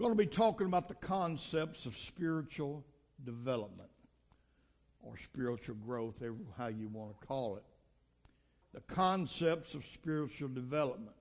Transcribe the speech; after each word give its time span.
going 0.00 0.12
to 0.12 0.16
be 0.16 0.26
talking 0.26 0.66
about 0.66 0.88
the 0.88 0.94
concepts 0.94 1.84
of 1.84 1.96
spiritual 1.96 2.84
development 3.24 3.90
or 5.02 5.16
spiritual 5.18 5.76
growth, 5.76 6.22
how 6.56 6.68
you 6.68 6.88
want 6.88 7.20
to 7.20 7.26
call 7.26 7.56
it. 7.56 7.62
The 8.72 8.80
concepts 8.92 9.74
of 9.74 9.84
spiritual 9.84 10.48
development. 10.48 11.16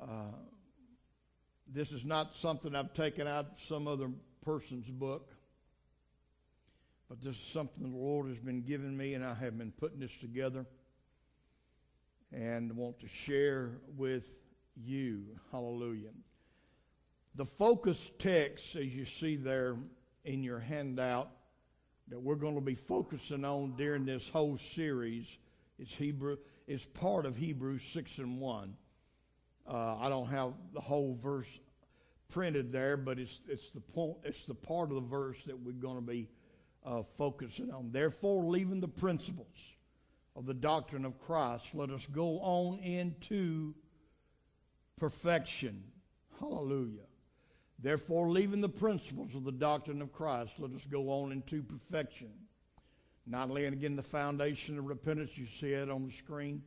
Uh, 0.00 0.32
this 1.72 1.92
is 1.92 2.04
not 2.04 2.34
something 2.34 2.74
I've 2.74 2.94
taken 2.94 3.26
out 3.26 3.52
of 3.52 3.60
some 3.60 3.86
other 3.86 4.10
person's 4.44 4.88
book, 4.90 5.32
but 7.08 7.20
this 7.22 7.36
is 7.36 7.42
something 7.42 7.90
the 7.92 7.96
Lord 7.96 8.28
has 8.28 8.38
been 8.38 8.62
giving 8.62 8.96
me, 8.96 9.14
and 9.14 9.24
I 9.24 9.34
have 9.34 9.56
been 9.56 9.72
putting 9.72 10.00
this 10.00 10.16
together 10.16 10.66
and 12.32 12.76
want 12.76 12.98
to 13.00 13.08
share 13.08 13.70
with 13.96 14.36
you. 14.76 15.24
Hallelujah. 15.52 16.10
The 17.36 17.44
focus 17.44 18.00
text, 18.18 18.76
as 18.76 18.86
you 18.86 19.04
see 19.04 19.36
there 19.36 19.76
in 20.24 20.44
your 20.44 20.60
handout, 20.60 21.30
that 22.08 22.20
we're 22.20 22.36
going 22.36 22.54
to 22.54 22.60
be 22.60 22.74
focusing 22.74 23.44
on 23.44 23.74
during 23.76 24.04
this 24.04 24.28
whole 24.28 24.58
series 24.74 25.26
is 25.78 25.88
Hebrew 25.88 26.36
is 26.66 26.84
part 26.84 27.26
of 27.26 27.36
Hebrews 27.36 27.82
six 27.82 28.18
and 28.18 28.40
one. 28.40 28.74
Uh, 29.68 29.96
I 29.96 30.08
don't 30.08 30.28
have 30.28 30.52
the 30.72 30.80
whole 30.80 31.18
verse 31.20 31.48
printed 32.28 32.72
there, 32.72 32.96
but 32.96 33.18
it's 33.18 33.40
it's 33.48 33.70
the 33.70 33.80
point 33.80 34.18
it's 34.22 34.46
the 34.46 34.54
part 34.54 34.90
of 34.90 34.96
the 34.96 35.08
verse 35.08 35.38
that 35.46 35.58
we're 35.58 35.72
going 35.72 35.96
to 35.96 36.02
be 36.02 36.28
uh, 36.84 37.02
focusing 37.02 37.70
on. 37.72 37.90
Therefore, 37.90 38.44
leaving 38.44 38.80
the 38.80 38.88
principles 38.88 39.56
of 40.36 40.46
the 40.46 40.54
doctrine 40.54 41.04
of 41.04 41.18
Christ, 41.20 41.74
let 41.74 41.90
us 41.90 42.06
go 42.06 42.38
on 42.40 42.78
into 42.78 43.74
perfection. 44.96 45.82
Hallelujah. 46.38 47.06
Therefore, 47.78 48.30
leaving 48.30 48.60
the 48.60 48.68
principles 48.68 49.34
of 49.34 49.44
the 49.44 49.52
doctrine 49.52 50.00
of 50.00 50.12
Christ, 50.12 50.52
let 50.58 50.72
us 50.72 50.86
go 50.86 51.10
on 51.10 51.32
into 51.32 51.62
perfection. 51.62 52.30
Not 53.26 53.50
laying 53.50 53.72
again 53.72 53.96
the 53.96 54.02
foundation 54.02 54.78
of 54.78 54.86
repentance, 54.86 55.36
you 55.36 55.46
see 55.46 55.72
it 55.72 55.90
on 55.90 56.06
the 56.06 56.12
screen, 56.12 56.62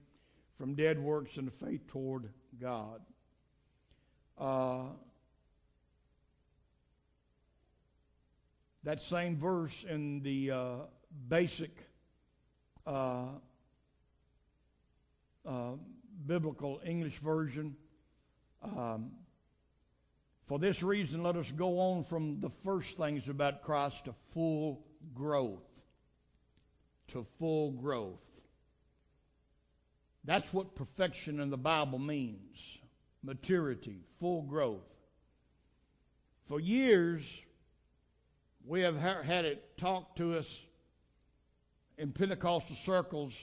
from 0.58 0.76
dead 0.76 1.00
works 1.00 1.38
and 1.38 1.52
faith 1.54 1.88
toward 1.88 2.30
God. 2.60 3.02
Uh, 4.38 4.86
that 8.84 9.02
same 9.02 9.38
verse 9.38 9.86
in 9.88 10.22
the 10.22 10.52
uh, 10.52 10.76
basic 11.28 11.72
uh, 12.86 13.26
uh 15.46 15.72
biblical 16.26 16.82
English 16.86 17.20
version. 17.20 17.76
Um, 18.64 19.12
for 20.48 20.58
this 20.58 20.82
reason, 20.82 21.24
let 21.24 21.36
us 21.36 21.52
go 21.52 21.78
on 21.80 22.06
from 22.06 22.40
the 22.40 22.50
first 22.50 22.98
things 22.98 23.28
about 23.28 23.64
Christ 23.64 24.06
to 24.06 24.16
full 24.32 24.86
growth. 25.14 25.68
To 27.10 27.26
full 27.38 27.72
growth. 27.72 28.22
That's 30.24 30.54
what 30.54 30.76
perfection 30.76 31.42
in 31.42 31.50
the 31.50 31.58
Bible 31.58 32.00
means 32.00 32.80
maturity, 33.22 34.06
full 34.20 34.42
growth. 34.44 34.90
For 36.46 36.62
years, 36.62 37.24
we 38.66 38.82
have 38.82 38.98
had 38.98 39.44
it 39.44 39.78
talked 39.78 40.18
to 40.18 40.38
us 40.38 40.62
in 41.98 42.14
Pentecostal 42.14 42.76
circles 42.78 43.36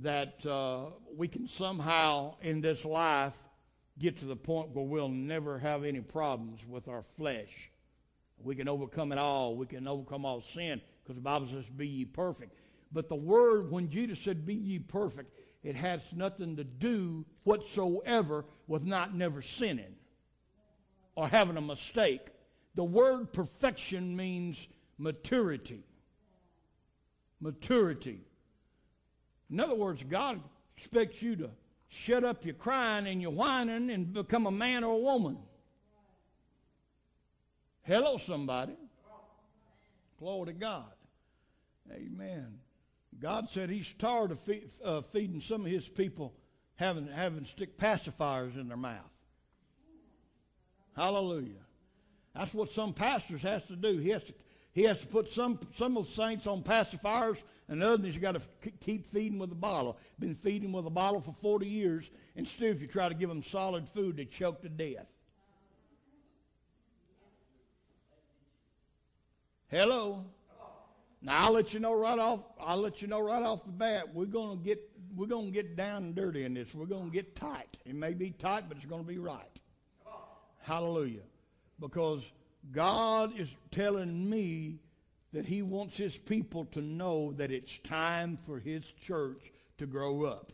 that 0.00 0.46
uh, 0.46 0.86
we 1.16 1.26
can 1.26 1.48
somehow 1.48 2.36
in 2.40 2.60
this 2.60 2.84
life 2.84 3.34
get 3.98 4.18
to 4.18 4.24
the 4.24 4.36
point 4.36 4.70
where 4.70 4.84
we'll 4.84 5.08
never 5.08 5.58
have 5.58 5.84
any 5.84 6.00
problems 6.00 6.60
with 6.66 6.88
our 6.88 7.04
flesh. 7.16 7.70
We 8.42 8.54
can 8.54 8.68
overcome 8.68 9.12
it 9.12 9.18
all. 9.18 9.56
We 9.56 9.66
can 9.66 9.88
overcome 9.88 10.24
all 10.24 10.42
sin 10.42 10.80
because 11.02 11.16
the 11.16 11.22
Bible 11.22 11.48
says, 11.48 11.64
Be 11.66 11.86
ye 11.86 12.04
perfect. 12.04 12.54
But 12.92 13.08
the 13.08 13.16
word, 13.16 13.70
when 13.70 13.90
Jesus 13.90 14.20
said, 14.20 14.46
Be 14.46 14.54
ye 14.54 14.78
perfect, 14.78 15.32
it 15.62 15.74
has 15.74 16.00
nothing 16.14 16.56
to 16.56 16.64
do 16.64 17.24
whatsoever 17.44 18.44
with 18.66 18.84
not 18.84 19.14
never 19.14 19.42
sinning 19.42 19.96
or 21.14 21.28
having 21.28 21.56
a 21.56 21.60
mistake. 21.60 22.20
The 22.74 22.84
word 22.84 23.32
perfection 23.32 24.16
means 24.16 24.68
maturity. 24.98 25.82
Maturity. 27.40 28.20
In 29.50 29.58
other 29.58 29.74
words, 29.74 30.04
God 30.04 30.40
expects 30.76 31.22
you 31.22 31.34
to 31.36 31.50
shut 31.88 32.24
up 32.24 32.44
your 32.44 32.54
crying 32.54 33.06
and 33.06 33.20
your 33.20 33.30
whining 33.30 33.90
and 33.90 34.12
become 34.12 34.46
a 34.46 34.50
man 34.50 34.84
or 34.84 34.94
a 34.94 34.98
woman. 34.98 35.38
Hello, 37.82 38.18
somebody. 38.18 38.76
Glory 40.18 40.46
to 40.46 40.52
God. 40.52 40.92
Amen. 41.92 42.58
God 43.18 43.48
said 43.50 43.70
He's 43.70 43.92
tired 43.94 44.30
of 44.30 44.40
feed, 44.40 44.70
uh, 44.84 45.00
feeding 45.00 45.40
some 45.40 45.64
of 45.64 45.70
His 45.70 45.88
people 45.88 46.34
having 46.74 47.08
having 47.08 47.44
stick 47.44 47.76
pacifiers 47.76 48.56
in 48.56 48.68
their 48.68 48.76
mouth. 48.76 49.10
Hallelujah. 50.94 51.64
That's 52.34 52.54
what 52.54 52.72
some 52.72 52.92
pastors 52.92 53.42
has 53.42 53.64
to 53.66 53.76
do. 53.76 53.98
He 53.98 54.10
has 54.10 54.22
to 54.24 54.34
he 54.78 54.84
has 54.84 55.00
to 55.00 55.08
put 55.08 55.32
some 55.32 55.58
some 55.76 55.96
of 55.96 56.06
the 56.06 56.12
saints 56.12 56.46
on 56.46 56.62
pacifiers 56.62 57.38
and 57.68 57.82
others 57.82 58.14
you 58.14 58.20
got 58.20 58.32
to 58.32 58.40
f- 58.40 58.72
keep 58.78 59.04
feeding 59.08 59.36
with 59.36 59.50
a 59.50 59.56
bottle. 59.56 59.98
Been 60.20 60.36
feeding 60.36 60.70
with 60.70 60.86
a 60.86 60.90
bottle 60.90 61.20
for 61.20 61.32
40 61.32 61.66
years, 61.66 62.08
and 62.36 62.46
still, 62.46 62.70
if 62.70 62.80
you 62.80 62.86
try 62.86 63.08
to 63.08 63.14
give 63.16 63.28
them 63.28 63.42
solid 63.42 63.88
food, 63.88 64.18
they 64.18 64.24
choke 64.24 64.62
to 64.62 64.68
death. 64.68 65.06
Hello. 69.66 70.24
Now 71.22 71.46
I'll 71.46 71.52
let 71.52 71.74
you 71.74 71.80
know 71.80 71.94
right 71.94 72.18
off. 72.20 72.44
I'll 72.60 72.80
let 72.80 73.02
you 73.02 73.08
know 73.08 73.20
right 73.20 73.42
off 73.42 73.64
the 73.64 73.72
bat. 73.72 74.14
We're 74.14 74.26
gonna 74.26 74.60
get 74.60 74.78
we're 75.16 75.26
gonna 75.26 75.50
get 75.50 75.74
down 75.74 76.04
and 76.04 76.14
dirty 76.14 76.44
in 76.44 76.54
this. 76.54 76.72
We're 76.72 76.86
gonna 76.86 77.10
get 77.10 77.34
tight. 77.34 77.78
It 77.84 77.96
may 77.96 78.14
be 78.14 78.30
tight, 78.30 78.68
but 78.68 78.76
it's 78.76 78.86
gonna 78.86 79.02
be 79.02 79.18
right. 79.18 79.58
Hallelujah. 80.60 81.26
Because 81.80 82.22
God 82.70 83.38
is 83.38 83.54
telling 83.70 84.28
me 84.28 84.80
that 85.32 85.46
he 85.46 85.62
wants 85.62 85.96
his 85.96 86.16
people 86.16 86.64
to 86.66 86.80
know 86.80 87.32
that 87.32 87.50
it's 87.50 87.78
time 87.78 88.36
for 88.36 88.58
his 88.58 88.90
church 88.92 89.52
to 89.78 89.86
grow 89.86 90.24
up. 90.24 90.52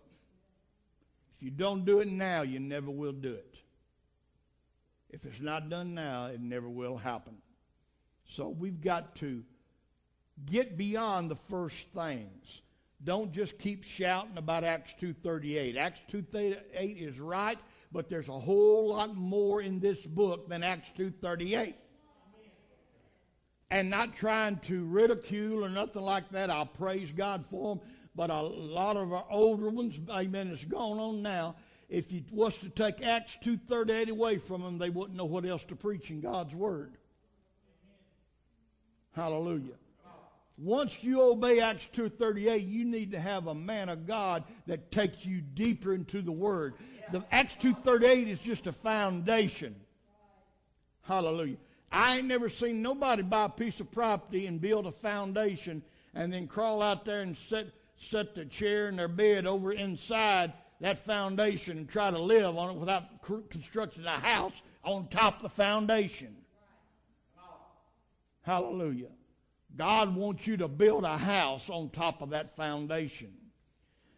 If 1.36 1.42
you 1.42 1.50
don't 1.50 1.84
do 1.84 2.00
it 2.00 2.08
now, 2.08 2.42
you 2.42 2.60
never 2.60 2.90
will 2.90 3.12
do 3.12 3.32
it. 3.32 3.56
If 5.10 5.24
it's 5.26 5.40
not 5.40 5.68
done 5.68 5.94
now, 5.94 6.26
it 6.26 6.40
never 6.40 6.68
will 6.68 6.96
happen. 6.96 7.36
So 8.26 8.48
we've 8.48 8.80
got 8.80 9.14
to 9.16 9.44
get 10.44 10.76
beyond 10.76 11.30
the 11.30 11.36
first 11.36 11.88
things. 11.94 12.62
Don't 13.02 13.32
just 13.32 13.58
keep 13.58 13.84
shouting 13.84 14.38
about 14.38 14.64
Acts 14.64 14.94
2:38. 15.00 15.76
Acts 15.76 16.00
2:38 16.08 16.96
is 16.96 17.20
right, 17.20 17.58
but 17.92 18.08
there's 18.08 18.28
a 18.28 18.40
whole 18.40 18.88
lot 18.88 19.14
more 19.14 19.60
in 19.60 19.78
this 19.78 20.00
book 20.04 20.48
than 20.48 20.62
Acts 20.62 20.90
2:38 20.96 21.74
and 23.74 23.90
not 23.90 24.14
trying 24.14 24.56
to 24.58 24.84
ridicule 24.84 25.64
or 25.64 25.68
nothing 25.68 26.02
like 26.02 26.30
that. 26.30 26.48
I 26.48 26.64
praise 26.64 27.10
God 27.10 27.44
for 27.50 27.74
them. 27.74 27.84
But 28.14 28.30
a 28.30 28.40
lot 28.40 28.96
of 28.96 29.12
our 29.12 29.24
older 29.28 29.68
ones, 29.68 29.98
amen, 30.08 30.50
it's 30.52 30.64
gone 30.64 31.00
on 31.00 31.22
now. 31.22 31.56
If 31.88 32.12
you 32.12 32.22
was 32.30 32.56
to 32.58 32.68
take 32.68 33.02
Acts 33.02 33.36
2.38 33.44 34.10
away 34.10 34.38
from 34.38 34.62
them, 34.62 34.78
they 34.78 34.90
wouldn't 34.90 35.16
know 35.16 35.24
what 35.24 35.44
else 35.44 35.64
to 35.64 35.74
preach 35.74 36.08
in 36.10 36.20
God's 36.20 36.54
Word. 36.54 36.92
Hallelujah. 39.10 39.74
Once 40.56 41.02
you 41.02 41.20
obey 41.20 41.58
Acts 41.58 41.88
2.38, 41.96 42.68
you 42.68 42.84
need 42.84 43.10
to 43.10 43.18
have 43.18 43.48
a 43.48 43.54
man 43.56 43.88
of 43.88 44.06
God 44.06 44.44
that 44.68 44.92
takes 44.92 45.26
you 45.26 45.40
deeper 45.40 45.94
into 45.94 46.22
the 46.22 46.30
Word. 46.30 46.74
The 47.10 47.24
Acts 47.32 47.56
2.38 47.56 48.28
is 48.28 48.38
just 48.38 48.68
a 48.68 48.72
foundation. 48.72 49.74
Hallelujah. 51.02 51.56
I 51.94 52.16
ain't 52.16 52.26
never 52.26 52.48
seen 52.48 52.82
nobody 52.82 53.22
buy 53.22 53.44
a 53.44 53.48
piece 53.48 53.78
of 53.78 53.92
property 53.92 54.46
and 54.46 54.60
build 54.60 54.86
a 54.86 54.90
foundation 54.90 55.80
and 56.12 56.32
then 56.32 56.48
crawl 56.48 56.82
out 56.82 57.04
there 57.04 57.20
and 57.20 57.36
set, 57.36 57.66
set 57.96 58.34
their 58.34 58.46
chair 58.46 58.88
and 58.88 58.98
their 58.98 59.06
bed 59.06 59.46
over 59.46 59.72
inside 59.72 60.52
that 60.80 60.98
foundation 60.98 61.78
and 61.78 61.88
try 61.88 62.10
to 62.10 62.18
live 62.18 62.58
on 62.58 62.70
it 62.70 62.80
without 62.80 63.04
constructing 63.48 64.04
a 64.06 64.10
house 64.10 64.60
on 64.82 65.06
top 65.06 65.36
of 65.36 65.42
the 65.42 65.48
foundation. 65.48 66.34
Hallelujah. 68.42 69.12
God 69.76 70.16
wants 70.16 70.48
you 70.48 70.56
to 70.56 70.68
build 70.68 71.04
a 71.04 71.16
house 71.16 71.70
on 71.70 71.90
top 71.90 72.22
of 72.22 72.30
that 72.30 72.56
foundation. 72.56 73.32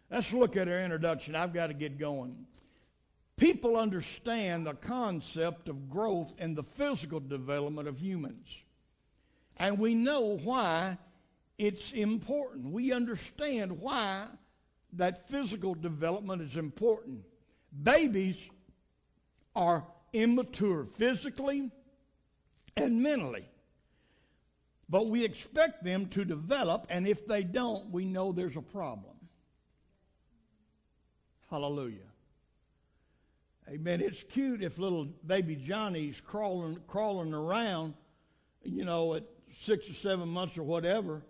Let's 0.09 0.33
look 0.33 0.57
at 0.57 0.67
our 0.67 0.79
introduction. 0.79 1.35
I've 1.35 1.53
got 1.53 1.67
to 1.67 1.73
get 1.75 1.99
going. 1.99 2.47
People 3.37 3.77
understand 3.77 4.65
the 4.65 4.73
concept 4.73 5.69
of 5.69 5.89
growth 5.89 6.33
and 6.39 6.55
the 6.55 6.63
physical 6.63 7.19
development 7.19 7.87
of 7.87 7.99
humans. 7.99 8.63
And 9.57 9.77
we 9.77 9.93
know 9.93 10.37
why 10.37 10.97
it's 11.57 11.91
important. 11.91 12.71
We 12.71 12.91
understand 12.91 13.79
why 13.79 14.25
that 14.93 15.29
physical 15.29 15.75
development 15.75 16.41
is 16.41 16.57
important. 16.57 17.21
Babies 17.83 18.49
are 19.55 19.85
immature 20.13 20.87
physically 20.95 21.69
and 22.75 23.03
mentally. 23.03 23.47
But 24.89 25.07
we 25.07 25.23
expect 25.25 25.83
them 25.83 26.07
to 26.07 26.23
develop, 26.23 26.87
and 26.89 27.07
if 27.07 27.27
they 27.27 27.43
don't, 27.43 27.91
we 27.91 28.05
know 28.05 28.31
there's 28.31 28.55
a 28.55 28.61
problem. 28.61 29.15
Hallelujah. 31.51 32.06
Amen. 33.69 33.99
It's 33.99 34.23
cute 34.23 34.63
if 34.63 34.77
little 34.77 35.05
baby 35.25 35.55
Johnny's 35.55 36.21
crawling 36.21 36.79
crawling 36.87 37.33
around, 37.33 37.95
you 38.63 38.85
know, 38.85 39.15
at 39.15 39.23
six 39.53 39.89
or 39.89 39.93
seven 39.93 40.29
months 40.29 40.57
or 40.57 40.63
whatever. 40.63 41.21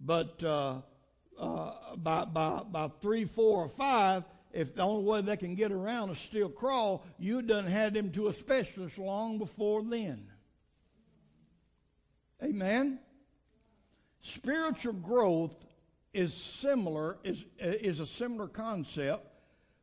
But 0.00 0.42
uh, 0.42 0.80
uh, 1.38 1.96
by, 1.96 2.24
by, 2.24 2.62
by 2.70 2.88
three, 3.00 3.24
four, 3.24 3.64
or 3.64 3.68
five, 3.68 4.24
if 4.52 4.74
the 4.74 4.82
only 4.82 5.04
way 5.04 5.20
they 5.20 5.36
can 5.36 5.54
get 5.54 5.70
around 5.70 6.10
is 6.10 6.18
still 6.18 6.48
crawl, 6.48 7.04
you 7.18 7.42
done 7.42 7.66
had 7.66 7.94
them 7.94 8.10
to 8.12 8.28
a 8.28 8.32
specialist 8.32 8.98
long 8.98 9.38
before 9.38 9.82
then. 9.82 10.26
Amen. 12.42 13.00
Spiritual 14.22 14.94
growth 14.94 15.66
is 16.14 16.32
similar, 16.32 17.18
is, 17.24 17.44
is 17.58 18.00
a 18.00 18.06
similar 18.06 18.48
concept, 18.48 19.27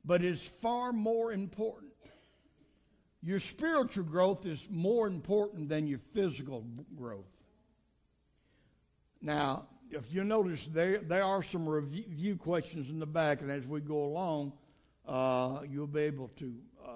but 0.06 0.24
is 0.24 0.42
far 0.42 0.94
more 0.94 1.31
important. 1.31 1.92
Your 3.22 3.40
spiritual 3.40 4.04
growth 4.04 4.46
is 4.46 4.68
more 4.69 5.07
important 5.07 5.68
than 5.68 5.88
your 5.88 6.00
physical 6.13 6.63
growth. 6.96 7.25
Now, 9.19 9.66
if 9.90 10.13
you 10.13 10.24
notice, 10.24 10.68
there, 10.68 11.00
there 11.00 11.24
are 11.24 11.42
some 11.42 11.68
review 11.68 12.38
questions 12.38 12.90
in 12.90 13.00
the 13.00 13.07
back, 13.07 13.42
and 13.42 13.50
as 13.50 13.66
we 13.66 13.81
go 13.81 14.04
along, 14.06 14.54
uh, 15.07 15.62
you'll 15.68 15.88
be 15.88 16.02
able 16.02 16.28
to 16.38 16.54
uh, 16.86 16.90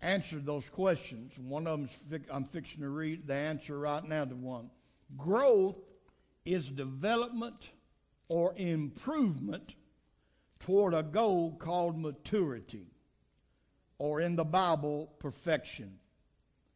answer 0.00 0.38
those 0.38 0.68
questions. 0.68 1.32
One 1.38 1.68
of 1.68 1.88
them 2.08 2.24
I'm 2.32 2.44
fixing 2.44 2.82
to 2.82 2.88
read 2.88 3.28
the 3.28 3.34
answer 3.34 3.78
right 3.78 4.04
now 4.04 4.24
to 4.24 4.34
one. 4.34 4.70
Growth 5.16 5.78
is 6.44 6.68
development 6.68 7.70
or 8.28 8.54
improvement 8.56 9.74
toward 10.60 10.94
a 10.94 11.02
goal 11.02 11.56
called 11.58 11.98
maturity, 11.98 12.86
or 13.98 14.20
in 14.20 14.36
the 14.36 14.44
Bible, 14.44 15.12
perfection. 15.18 15.98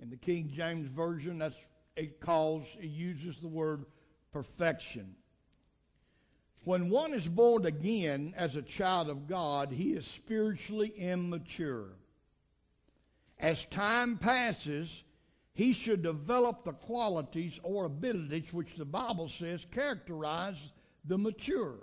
In 0.00 0.10
the 0.10 0.16
King 0.16 0.50
James 0.52 0.88
Version, 0.88 1.38
that's 1.38 1.56
it 1.96 2.20
calls 2.20 2.66
it 2.80 2.86
uses 2.86 3.38
the 3.38 3.48
word 3.48 3.84
perfection. 4.32 5.14
When 6.64 6.88
one 6.88 7.12
is 7.12 7.28
born 7.28 7.66
again 7.66 8.34
as 8.36 8.56
a 8.56 8.62
child 8.62 9.08
of 9.08 9.28
God, 9.28 9.70
he 9.70 9.92
is 9.92 10.06
spiritually 10.06 10.92
immature. 10.96 11.90
As 13.38 13.66
time 13.66 14.16
passes, 14.16 15.04
he 15.52 15.72
should 15.72 16.02
develop 16.02 16.64
the 16.64 16.72
qualities 16.72 17.60
or 17.62 17.84
abilities 17.84 18.52
which 18.52 18.74
the 18.74 18.84
Bible 18.86 19.28
says 19.28 19.66
characterize 19.70 20.72
the 21.04 21.18
mature. 21.18 21.76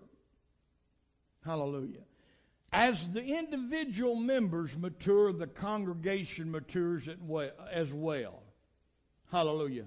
Hallelujah. 1.45 2.01
As 2.71 3.09
the 3.09 3.23
individual 3.23 4.15
members 4.15 4.77
mature, 4.77 5.33
the 5.33 5.47
congregation 5.47 6.51
matures 6.51 7.09
as 7.71 7.93
well. 7.93 8.43
Hallelujah. 9.31 9.85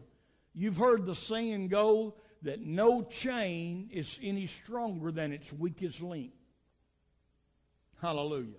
You've 0.54 0.76
heard 0.76 1.06
the 1.06 1.14
saying 1.14 1.68
go 1.68 2.14
that 2.42 2.60
no 2.60 3.02
chain 3.02 3.88
is 3.90 4.18
any 4.22 4.46
stronger 4.46 5.10
than 5.10 5.32
its 5.32 5.52
weakest 5.52 6.02
link. 6.02 6.32
Hallelujah. 8.00 8.58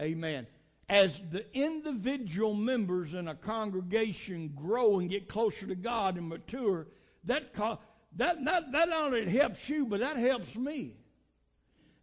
Amen. 0.00 0.46
As 0.88 1.18
the 1.30 1.46
individual 1.56 2.52
members 2.52 3.14
in 3.14 3.28
a 3.28 3.34
congregation 3.34 4.52
grow 4.54 4.98
and 4.98 5.08
get 5.08 5.28
closer 5.28 5.66
to 5.66 5.74
God 5.74 6.18
and 6.18 6.28
mature, 6.28 6.88
that, 7.24 7.54
that, 7.54 7.80
that, 8.16 8.44
that 8.44 8.88
not 8.90 8.92
only 8.92 9.26
helps 9.30 9.66
you, 9.68 9.86
but 9.86 10.00
that 10.00 10.16
helps 10.16 10.54
me. 10.54 10.96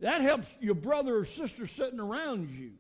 That 0.02 0.22
helps 0.22 0.48
your 0.60 0.76
brother 0.76 1.18
or 1.18 1.26
sister 1.26 1.68
sitting 1.68 2.00
around 2.00 2.50
you. 2.50 2.74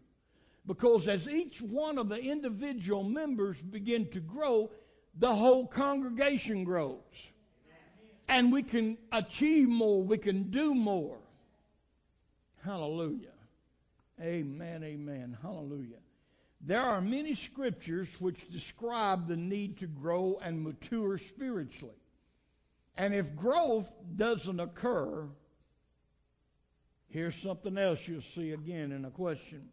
Because 0.67 1.07
as 1.07 1.27
each 1.27 1.61
one 1.61 1.97
of 1.97 2.09
the 2.09 2.19
individual 2.19 3.03
members 3.03 3.57
begin 3.61 4.07
to 4.09 4.19
grow, 4.19 4.69
the 5.17 5.33
whole 5.33 5.65
congregation 5.65 6.63
grows 6.63 7.31
and 8.31 8.49
we 8.49 8.63
can 8.63 8.97
achieve 9.11 9.67
more, 9.67 10.01
we 10.01 10.17
can 10.17 10.43
do 10.43 10.73
more. 10.73 11.17
Hallelujah. 12.63 13.27
Amen, 14.21 14.83
amen. 14.83 15.37
Hallelujah. 15.41 15.97
There 16.61 16.81
are 16.81 17.01
many 17.01 17.35
scriptures 17.35 18.07
which 18.19 18.49
describe 18.49 19.27
the 19.27 19.35
need 19.35 19.77
to 19.79 19.87
grow 19.87 20.39
and 20.41 20.63
mature 20.63 21.17
spiritually. 21.17 21.95
And 22.95 23.13
if 23.13 23.35
growth 23.35 23.91
doesn't 24.15 24.61
occur, 24.61 25.27
here's 27.11 27.35
something 27.35 27.77
else 27.77 28.07
you'll 28.07 28.21
see 28.21 28.51
again 28.51 28.91
in 28.91 29.05
a 29.05 29.11
question. 29.11 29.69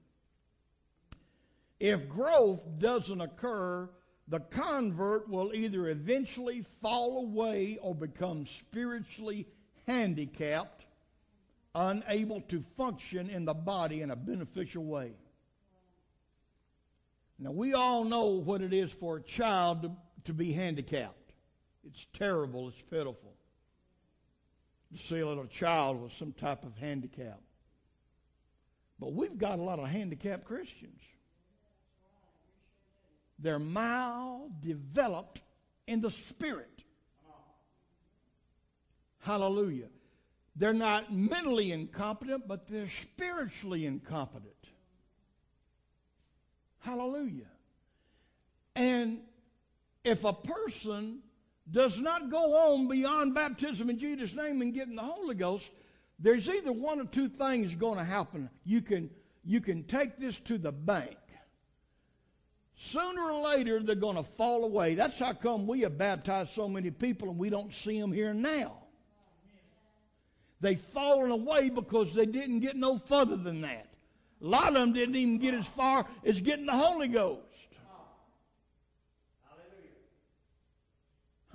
If 1.80 2.08
growth 2.08 2.66
doesn't 2.78 3.20
occur, 3.20 3.88
the 4.26 4.40
convert 4.40 5.28
will 5.28 5.54
either 5.54 5.88
eventually 5.88 6.64
fall 6.82 7.18
away 7.18 7.78
or 7.80 7.94
become 7.94 8.46
spiritually 8.46 9.46
handicapped, 9.86 10.84
unable 11.74 12.40
to 12.42 12.64
function 12.76 13.30
in 13.30 13.44
the 13.44 13.54
body 13.54 14.02
in 14.02 14.10
a 14.10 14.16
beneficial 14.16 14.84
way. 14.84 15.12
Now, 17.38 17.52
we 17.52 17.72
all 17.72 18.02
know 18.02 18.26
what 18.26 18.60
it 18.60 18.72
is 18.72 18.92
for 18.92 19.18
a 19.18 19.22
child 19.22 19.82
to, 19.82 19.92
to 20.24 20.32
be 20.32 20.52
handicapped. 20.52 21.32
It's 21.86 22.06
terrible, 22.12 22.68
it's 22.68 22.82
pitiful 22.90 23.37
to 24.92 24.98
see 24.98 25.20
a 25.20 25.26
little 25.26 25.46
child 25.46 26.02
with 26.02 26.12
some 26.12 26.32
type 26.32 26.64
of 26.64 26.76
handicap. 26.78 27.40
But 28.98 29.12
we've 29.12 29.38
got 29.38 29.58
a 29.58 29.62
lot 29.62 29.78
of 29.78 29.88
handicapped 29.88 30.44
Christians. 30.44 31.00
They're 33.38 33.58
mild 33.58 34.60
developed 34.60 35.40
in 35.86 36.00
the 36.00 36.10
spirit. 36.10 36.82
Hallelujah. 39.20 39.88
They're 40.56 40.72
not 40.72 41.12
mentally 41.12 41.70
incompetent, 41.70 42.48
but 42.48 42.66
they're 42.66 42.88
spiritually 42.88 43.86
incompetent. 43.86 44.54
Hallelujah. 46.80 47.46
And 48.74 49.20
if 50.02 50.24
a 50.24 50.32
person 50.32 51.20
does 51.70 52.00
not 52.00 52.30
go 52.30 52.74
on 52.74 52.88
beyond 52.88 53.34
baptism 53.34 53.90
in 53.90 53.98
Jesus' 53.98 54.34
name 54.34 54.62
and 54.62 54.72
getting 54.72 54.96
the 54.96 55.02
Holy 55.02 55.34
Ghost, 55.34 55.70
there's 56.18 56.48
either 56.48 56.72
one 56.72 57.00
or 57.00 57.04
two 57.04 57.28
things 57.28 57.74
going 57.74 57.98
to 57.98 58.04
happen. 58.04 58.50
You 58.64 58.80
can, 58.80 59.10
you 59.44 59.60
can 59.60 59.84
take 59.84 60.18
this 60.18 60.38
to 60.40 60.58
the 60.58 60.72
bank. 60.72 61.16
Sooner 62.76 63.30
or 63.30 63.42
later, 63.42 63.80
they're 63.80 63.96
going 63.96 64.16
to 64.16 64.22
fall 64.22 64.64
away. 64.64 64.94
That's 64.94 65.18
how 65.18 65.32
come 65.32 65.66
we 65.66 65.80
have 65.80 65.98
baptized 65.98 66.50
so 66.50 66.68
many 66.68 66.90
people 66.90 67.28
and 67.28 67.38
we 67.38 67.50
don't 67.50 67.74
see 67.74 68.00
them 68.00 68.12
here 68.12 68.32
now. 68.32 68.76
They've 70.60 70.80
fallen 70.80 71.30
away 71.30 71.70
because 71.70 72.14
they 72.14 72.26
didn't 72.26 72.60
get 72.60 72.76
no 72.76 72.98
further 72.98 73.36
than 73.36 73.60
that. 73.62 73.88
A 74.40 74.46
lot 74.46 74.68
of 74.68 74.74
them 74.74 74.92
didn't 74.92 75.16
even 75.16 75.38
get 75.38 75.54
as 75.54 75.66
far 75.66 76.06
as 76.24 76.40
getting 76.40 76.66
the 76.66 76.72
Holy 76.72 77.08
Ghost. 77.08 77.47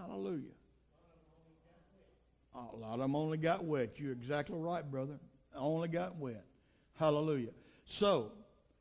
Hallelujah. 0.06 0.52
A 2.56 2.76
lot 2.76 2.94
of 2.94 3.00
them 3.00 3.16
only 3.16 3.38
got 3.38 3.64
wet. 3.64 3.94
You're 3.98 4.12
exactly 4.12 4.58
right, 4.60 4.90
brother. 4.90 5.20
Only 5.56 5.88
got 5.88 6.18
wet. 6.18 6.46
Hallelujah. 7.00 7.50
So, 7.86 8.32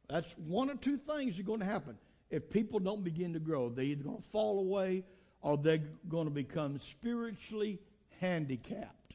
that's 0.09 0.31
one 0.37 0.71
or 0.71 0.75
two 0.75 0.99
things 0.99 1.39
are 1.39 1.43
going 1.43 1.61
to 1.61 1.67
happen 1.67 1.97
if 2.33 2.49
people 2.49 2.81
don't 2.81 3.05
begin 3.05 3.35
to 3.35 3.39
grow, 3.39 3.69
they're 3.69 3.85
either 3.85 4.03
going 4.03 4.17
to 4.17 4.29
fall 4.31 4.59
away 4.59 5.05
or 5.43 5.59
they're 5.59 5.83
going 6.09 6.25
to 6.25 6.33
become 6.33 6.79
spiritually 6.81 7.79
handicapped. 8.21 9.15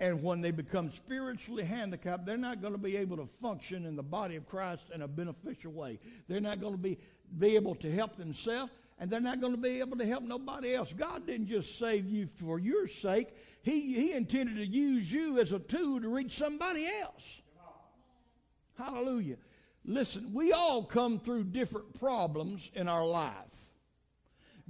And 0.00 0.24
when 0.24 0.40
they 0.40 0.50
become 0.50 0.90
spiritually 0.90 1.62
handicapped, 1.62 2.26
they're 2.26 2.36
not 2.36 2.60
going 2.60 2.72
to 2.72 2.78
be 2.78 2.96
able 2.96 3.16
to 3.18 3.28
function 3.40 3.86
in 3.86 3.94
the 3.94 4.02
body 4.02 4.34
of 4.34 4.48
Christ 4.48 4.82
in 4.92 5.02
a 5.02 5.08
beneficial 5.08 5.70
way. 5.70 6.00
They're 6.28 6.40
not 6.40 6.60
going 6.60 6.72
to 6.72 6.78
be, 6.78 6.98
be 7.38 7.54
able 7.54 7.76
to 7.76 7.94
help 7.94 8.16
themselves, 8.16 8.72
and 8.98 9.10
they're 9.10 9.20
not 9.20 9.40
going 9.40 9.52
to 9.52 9.60
be 9.60 9.80
able 9.80 9.96
to 9.98 10.06
help 10.06 10.24
nobody 10.24 10.74
else. 10.74 10.92
God 10.96 11.26
didn't 11.26 11.48
just 11.48 11.78
save 11.78 12.06
you 12.06 12.26
for 12.26 12.58
your 12.58 12.88
sake, 12.88 13.28
He, 13.62 13.94
he 13.94 14.12
intended 14.12 14.56
to 14.56 14.66
use 14.66 15.12
you 15.12 15.40
as 15.40 15.52
a 15.52 15.58
tool 15.58 16.00
to 16.00 16.08
reach 16.08 16.36
somebody 16.38 16.86
else. 17.02 17.40
Hallelujah. 18.76 19.36
Listen, 19.84 20.32
we 20.32 20.52
all 20.52 20.82
come 20.82 21.18
through 21.18 21.44
different 21.44 21.98
problems 21.98 22.70
in 22.74 22.88
our 22.88 23.06
life. 23.06 23.32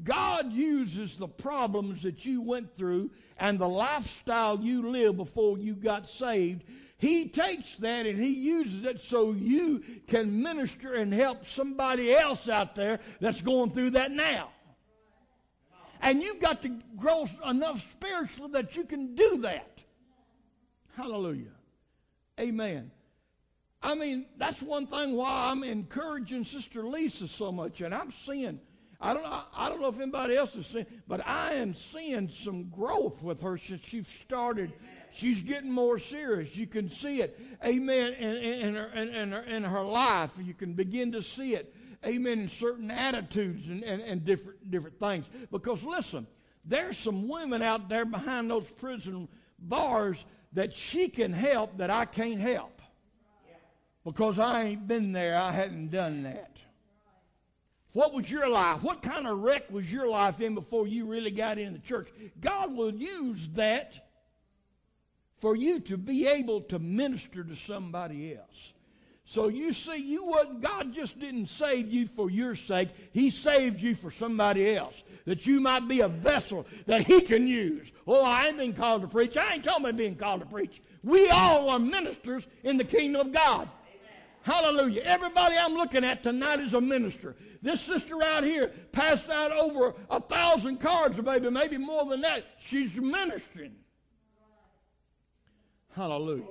God 0.03 0.53
uses 0.53 1.17
the 1.17 1.29
problems 1.29 2.03
that 2.03 2.25
you 2.25 2.43
went 2.43 2.77
through 2.77 3.13
and 3.39 3.59
the 3.59 3.69
lifestyle 3.69 4.59
you 4.59 4.91
lived 4.91 5.19
before 5.19 5.57
you 5.57 5.75
got 5.75 6.09
saved. 6.09 6.65
He 7.05 7.29
takes 7.29 7.77
that 7.77 8.07
and 8.07 8.19
he 8.19 8.31
uses 8.31 8.83
it 8.87 8.99
so 8.99 9.33
you 9.33 9.85
can 10.07 10.43
minister 10.43 10.95
and 10.95 11.13
help 11.13 11.45
somebody 11.45 12.15
else 12.15 12.49
out 12.49 12.75
there 12.75 12.99
that's 13.21 13.43
going 13.43 13.73
through 13.73 13.91
that 13.91 14.11
now. 14.11 14.49
And 16.01 16.23
you've 16.23 16.41
got 16.41 16.63
to 16.63 16.71
grow 16.97 17.27
enough 17.47 17.87
spiritually 17.93 18.53
that 18.55 18.75
you 18.75 18.85
can 18.85 19.15
do 19.15 19.43
that. 19.43 19.81
Hallelujah. 20.97 21.53
Amen. 22.41 22.91
I 23.83 23.95
mean, 23.95 24.25
that's 24.39 24.63
one 24.63 24.87
thing 24.87 25.13
why 25.13 25.51
I'm 25.51 25.63
encouraging 25.63 26.45
Sister 26.45 26.87
Lisa 26.87 27.29
so 27.29 27.53
much. 27.53 27.83
And 27.83 27.95
I'm 27.95 28.13
seeing, 28.13 28.59
I 28.99 29.13
don't, 29.13 29.27
I 29.55 29.69
don't 29.69 29.83
know 29.83 29.89
if 29.89 30.01
anybody 30.01 30.37
else 30.37 30.57
is 30.57 30.69
seeing, 30.69 30.87
but 31.07 31.21
I 31.27 31.53
am 31.57 31.75
seeing 31.75 32.31
some 32.31 32.71
growth 32.71 33.23
with 33.23 33.43
her 33.43 33.59
since 33.59 33.85
she 33.85 34.05
started 34.05 34.73
She's 35.15 35.41
getting 35.41 35.71
more 35.71 36.01
serious. 36.01 36.57
You 36.57 36.67
can 36.67 36.89
see 36.89 37.21
it. 37.23 37.39
Amen. 37.65 38.15
In, 38.15 38.75
her, 38.75 38.87
in, 38.89 39.31
her, 39.31 39.43
in 39.43 39.63
her 39.63 39.85
life, 39.85 40.33
you 40.43 40.55
can 40.55 40.73
begin 40.73 41.13
to 41.13 41.23
see 41.23 41.55
it. 41.55 41.73
Amen. 42.05 42.41
In 42.41 42.49
certain 42.49 42.91
attitudes 42.91 43.69
and, 43.69 43.85
and, 43.85 44.03
and 44.03 44.25
different, 44.25 44.69
different 44.73 44.99
things. 44.99 45.27
Because 45.53 45.85
listen, 45.85 46.27
there's 46.65 46.99
some 46.99 47.29
women 47.29 47.63
out 47.63 47.89
there 47.89 48.05
behind 48.05 48.51
those 48.51 48.65
prison 48.65 49.29
bars 49.57 50.17
that 50.53 50.75
she 50.75 51.09
can 51.09 51.33
help 51.33 51.79
that 51.79 51.91
I 51.91 52.07
can't 52.07 52.41
help. 52.41 52.83
Because 54.05 54.41
I 54.41 54.65
ain't 54.65 54.89
been 54.89 55.13
there, 55.13 55.37
I 55.37 55.53
hadn't 55.53 55.93
done 55.93 56.25
that. 56.25 56.59
What 57.93 58.13
was 58.13 58.29
your 58.29 58.49
life? 58.49 58.83
What 58.83 59.01
kind 59.01 59.29
of 59.29 59.39
wreck 59.39 59.71
was 59.71 59.91
your 59.91 60.09
life 60.09 60.41
in 60.41 60.57
before 60.57 60.89
you 60.89 61.07
really 61.07 61.31
got 61.31 61.59
in 61.59 61.73
the 61.73 61.79
church? 61.79 62.09
God 62.41 62.75
will 62.75 62.93
use 62.93 63.49
that 63.55 64.04
for 65.45 65.55
you 65.55 65.79
to 65.79 65.99
be 65.99 66.27
able 66.27 66.63
to 66.63 66.79
minister 66.79 67.45
to 67.45 67.55
somebody 67.55 68.35
else. 68.35 68.73
So 69.27 69.49
you 69.49 69.75
see, 69.75 69.97
you 69.97 70.25
wasn't, 70.25 70.63
God 70.63 70.95
just 70.95 71.19
didn't 71.19 71.49
save 71.49 71.93
you 71.93 72.07
for 72.07 72.31
your 72.31 72.55
sake. 72.55 72.89
He 73.13 73.29
saved 73.29 73.83
you 73.83 73.95
for 73.95 74.11
somebody 74.11 74.75
else. 74.75 74.95
That 75.27 75.47
you 75.47 75.61
might 75.61 75.87
be 75.87 76.01
a 76.01 76.09
vessel 76.09 76.67
that 76.87 77.07
He 77.07 77.21
can 77.21 77.47
use. 77.47 77.93
Oh, 78.07 78.25
I 78.25 78.47
ain't 78.47 78.57
been 78.57 78.73
called 78.73 79.03
to 79.03 79.07
preach. 79.07 79.37
I 79.37 79.53
ain't 79.53 79.65
talking 79.65 79.85
about 79.85 79.99
being 79.99 80.17
called 80.17 80.41
to 80.41 80.47
preach. 80.47 80.81
We 81.03 81.29
all 81.29 81.69
are 81.69 81.79
ministers 81.79 82.47
in 82.63 82.79
the 82.79 82.85
kingdom 82.85 83.27
of 83.27 83.33
God. 83.35 83.69
Hallelujah. 84.45 85.03
Everybody 85.03 85.57
I'm 85.59 85.75
looking 85.75 86.05
at 86.05 86.23
tonight 86.23 86.61
is 86.61 86.73
a 86.73 86.81
minister. 86.81 87.37
This 87.61 87.83
sister 87.83 88.23
out 88.23 88.45
here 88.45 88.69
passed 88.93 89.29
out 89.29 89.53
over 89.53 89.93
a 90.09 90.21
thousand 90.21 90.81
cards, 90.81 91.21
baby, 91.21 91.51
maybe 91.51 91.77
more 91.77 92.07
than 92.07 92.23
that. 92.23 92.45
She's 92.61 92.97
ministering. 92.97 93.75
Hallelujah. 95.95 96.45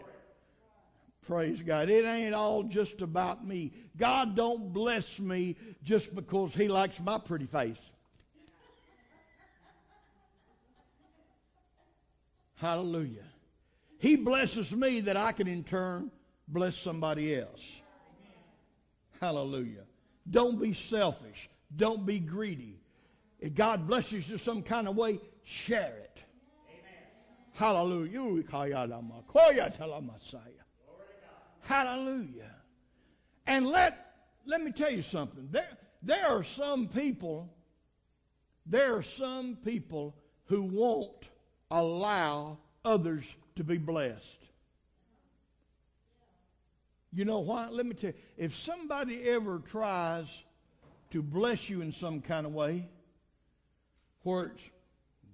Praise 1.28 1.62
God. 1.62 1.90
It 1.90 2.06
ain't 2.06 2.34
all 2.34 2.64
just 2.64 3.02
about 3.02 3.46
me. 3.46 3.72
God 3.98 4.36
don't 4.36 4.74
bless 4.74 5.20
me 5.20 5.56
just 5.84 6.14
because 6.14 6.54
He 6.54 6.68
likes 6.68 7.00
my 7.00 7.18
pretty 7.18 7.46
face. 7.46 7.92
Hallelujah. 12.56 13.26
He 14.00 14.16
blesses 14.16 14.72
me 14.72 15.02
that 15.02 15.18
I 15.18 15.32
can 15.34 15.48
in 15.48 15.64
turn 15.64 16.12
bless 16.48 16.78
somebody 16.78 17.38
else. 17.38 17.82
Hallelujah. 19.20 19.84
Don't 20.30 20.62
be 20.62 20.74
selfish. 20.74 21.50
Don't 21.76 22.06
be 22.06 22.20
greedy. 22.20 22.80
If 23.40 23.56
God 23.56 23.88
blesses 23.88 24.30
you 24.30 24.38
some 24.38 24.62
kind 24.62 24.88
of 24.88 24.96
way, 24.96 25.20
share 25.44 25.96
it. 25.98 26.24
Hallelujah. 27.54 28.10
Hallelujah. 31.62 32.56
And 33.46 33.68
let, 33.68 34.16
let 34.46 34.62
me 34.62 34.72
tell 34.72 34.92
you 34.92 35.02
something. 35.02 35.48
There, 35.52 35.78
there 36.02 36.26
are 36.28 36.44
some 36.44 36.88
people, 36.88 37.54
there 38.66 38.96
are 38.96 39.04
some 39.04 39.58
people 39.64 40.16
who 40.46 40.64
won't 40.64 41.30
allow 41.70 42.58
others 42.84 43.26
to 43.56 43.64
be 43.64 43.78
blessed. 43.78 44.40
You 47.12 47.26
know 47.26 47.40
why? 47.40 47.70
Let 47.70 47.86
me 47.86 47.94
tell 47.94 48.10
you. 48.10 48.16
If 48.38 48.56
somebody 48.56 49.30
ever 49.30 49.60
tries 49.60 50.44
to 51.12 51.22
bless 51.22 51.70
you 51.70 51.82
in 51.82 51.92
some 51.92 52.22
kind 52.22 52.48
of 52.48 52.54
way, 52.54 52.90
where 54.24 54.46
it's 54.46 54.64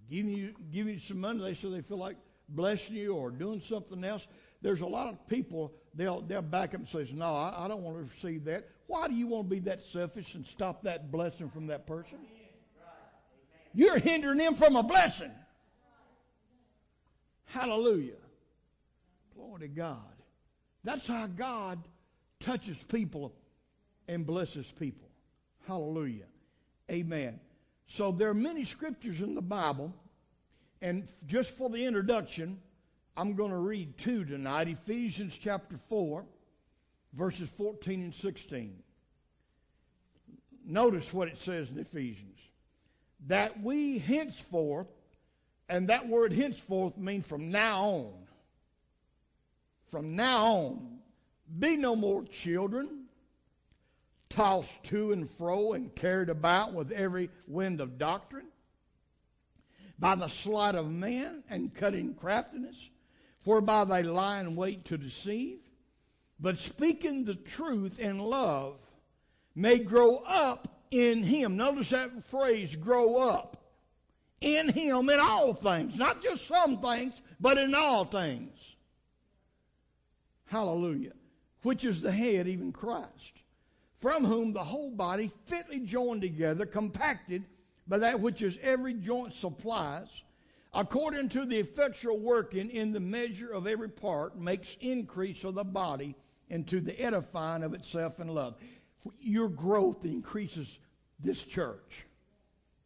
giving 0.10 0.32
you, 0.32 0.54
giving 0.72 0.96
you 0.96 1.00
some 1.00 1.20
money 1.20 1.42
they 1.42 1.54
so 1.54 1.70
they 1.70 1.82
feel 1.82 1.98
like 1.98 2.18
blessing 2.48 2.96
you 2.96 3.14
or 3.14 3.32
doing 3.32 3.62
something 3.62 4.04
else. 4.04 4.28
There's 4.62 4.82
a 4.82 4.88
lot 4.88 5.08
of 5.08 5.28
people, 5.28 5.74
they'll, 5.94 6.22
they'll 6.22 6.42
back 6.42 6.74
up 6.74 6.82
and 6.82 6.88
say, 6.88 7.10
No, 7.14 7.34
I, 7.34 7.66
I 7.66 7.68
don't 7.68 7.84
want 7.84 7.98
to 7.98 8.04
receive 8.14 8.46
that. 8.46 8.68
Why 8.88 9.08
do 9.08 9.14
you 9.14 9.28
want 9.28 9.46
to 9.46 9.50
be 9.50 9.60
that 9.62 9.82
selfish 9.84 10.34
and 10.36 10.46
stop 10.46 10.84
that 10.84 11.12
blessing 11.12 11.50
from 11.50 11.68
that 11.68 11.86
person? 11.86 12.18
You're 13.74 14.00
hindering 14.00 14.40
them 14.40 14.56
from 14.56 14.76
a 14.76 14.84
blessing. 14.84 15.32
Hallelujah. 17.46 18.14
Glory 19.36 19.62
to 19.62 19.68
God. 19.68 19.98
That's 20.84 21.08
how 21.08 21.28
God 21.28 21.80
touches 22.40 22.78
people 22.88 23.34
and 24.08 24.26
blesses 24.26 24.66
people. 24.80 25.08
Hallelujah. 25.68 26.26
Amen. 26.90 27.40
So 27.90 28.12
there 28.12 28.30
are 28.30 28.36
many 28.36 28.66
scriptures 28.66 29.20
in 29.20 29.34
the 29.34 29.42
Bible, 29.42 29.92
and 30.80 31.10
just 31.26 31.58
for 31.58 31.72
the 31.72 31.84
introduction, 31.84 32.62
I'm 33.18 33.36
going 33.36 33.50
to 33.50 33.58
read 33.58 33.98
two 33.98 34.24
tonight. 34.24 34.68
Ephesians 34.68 35.36
chapter 35.36 35.76
4, 35.90 36.24
verses 37.14 37.50
14 37.50 38.04
and 38.04 38.14
16. 38.14 38.78
Notice 40.66 41.12
what 41.12 41.30
it 41.30 41.40
says 41.40 41.72
in 41.72 41.80
Ephesians. 41.80 42.38
That 43.26 43.60
we 43.60 43.98
henceforth, 43.98 44.88
and 45.68 45.90
that 45.90 46.08
word 46.08 46.32
henceforth 46.32 46.96
means 46.96 47.26
from 47.26 47.50
now 47.50 47.86
on, 47.86 48.14
from 49.90 50.16
now 50.16 50.46
on, 50.46 51.00
be 51.58 51.76
no 51.76 51.96
more 51.96 52.24
children 52.26 52.99
tossed 54.30 54.84
to 54.84 55.12
and 55.12 55.30
fro 55.30 55.74
and 55.74 55.94
carried 55.96 56.30
about 56.30 56.74
with 56.74 56.92
every 56.92 57.30
wind 57.48 57.82
of 57.82 57.98
doctrine, 57.98 58.48
by 59.98 60.16
the 60.16 60.28
sleight 60.28 60.76
of 60.76 60.90
men 60.90 61.44
and 61.50 61.74
cutting 61.74 62.14
craftiness, 62.14 62.90
whereby 63.44 63.84
they 63.84 64.04
lie 64.04 64.40
in 64.40 64.56
wait 64.56 64.86
to 64.86 64.98
deceive, 64.98 65.60
but 66.40 66.58
speaking 66.58 67.26
the 67.26 67.36
truth 67.36 68.00
in 68.00 68.20
love, 68.20 68.78
may 69.56 69.80
grow 69.80 70.18
up 70.18 70.84
in 70.92 71.24
him. 71.24 71.58
Notice 71.58 71.90
that 71.90 72.26
phrase, 72.26 72.76
grow 72.76 73.18
up. 73.18 73.58
In 74.40 74.70
him 74.70 75.10
in 75.10 75.20
all 75.20 75.54
things, 75.54 75.98
not 75.98 76.24
just 76.24 76.48
some 76.48 76.80
things, 76.80 77.14
but 77.42 77.58
in 77.58 77.76
all 77.76 78.06
things. 78.06 78.76
Hallelujah. 80.46 81.12
Which 81.64 81.84
is 81.84 82.02
the 82.02 82.12
head, 82.14 82.48
even 82.48 82.72
Christ 82.72 83.39
from 84.00 84.24
whom 84.24 84.54
the 84.54 84.64
whole 84.64 84.92
body, 84.92 85.32
fitly 85.46 85.80
joined 85.80 86.22
together, 86.22 86.66
compacted 86.66 87.44
by 87.88 87.98
that 88.00 88.20
which 88.20 88.42
is 88.42 88.58
every 88.62 88.94
joint 88.94 89.34
supplies, 89.34 90.08
according 90.74 91.30
to 91.30 91.46
the 91.46 91.58
effectual 91.58 92.20
working 92.20 92.70
in 92.70 92.94
the 92.94 93.00
measure 93.00 93.52
of 93.52 93.68
every 93.68 93.90
part, 93.90 94.38
makes 94.38 94.78
increase 94.80 95.44
of 95.44 95.56
the 95.56 95.64
body 95.64 96.16
into 96.50 96.80
the 96.80 97.00
edifying 97.00 97.64
of 97.64 97.74
itself 97.74 98.20
in 98.20 98.28
love. 98.28 98.56
Your 99.20 99.50
growth 99.50 100.06
increases 100.06 100.80
this 101.20 101.44
church. 101.44 102.06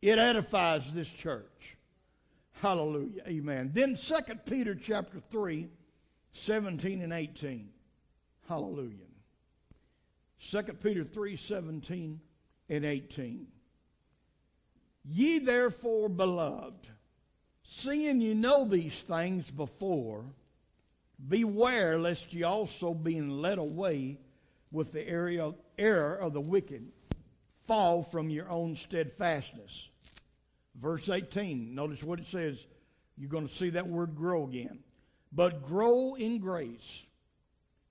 It 0.01 0.17
edifies 0.17 0.93
this 0.93 1.10
church. 1.10 1.77
Hallelujah. 2.53 3.24
Amen. 3.27 3.72
Then 3.74 3.98
2 3.98 4.15
Peter 4.46 4.75
chapter 4.75 5.20
3, 5.32 5.67
17 6.32 7.01
and 7.01 7.13
18. 7.13 7.70
Hallelujah. 8.48 9.02
2 10.50 10.63
Peter 10.81 11.03
3 11.03 11.35
17 11.35 12.19
and 12.69 12.85
18. 12.85 13.47
Ye 15.05 15.39
therefore, 15.39 16.09
beloved, 16.09 16.88
seeing 17.63 18.21
you 18.21 18.35
know 18.35 18.65
these 18.65 19.01
things 19.01 19.50
before, 19.51 20.25
beware 21.27 21.97
lest 21.97 22.33
ye 22.33 22.43
also, 22.43 22.93
being 22.93 23.29
led 23.29 23.57
away 23.57 24.17
with 24.71 24.91
the 24.91 25.07
error 25.77 26.15
of 26.15 26.33
the 26.33 26.41
wicked, 26.41 26.91
fall 27.65 28.03
from 28.03 28.29
your 28.29 28.50
own 28.50 28.75
steadfastness. 28.75 29.89
Verse 30.75 31.09
18, 31.09 31.75
notice 31.75 32.03
what 32.03 32.19
it 32.19 32.25
says. 32.25 32.65
You're 33.15 33.29
going 33.29 33.47
to 33.47 33.55
see 33.55 33.69
that 33.71 33.88
word 33.88 34.15
grow 34.15 34.45
again. 34.45 34.79
But 35.31 35.63
grow 35.63 36.15
in 36.15 36.39
grace 36.39 37.03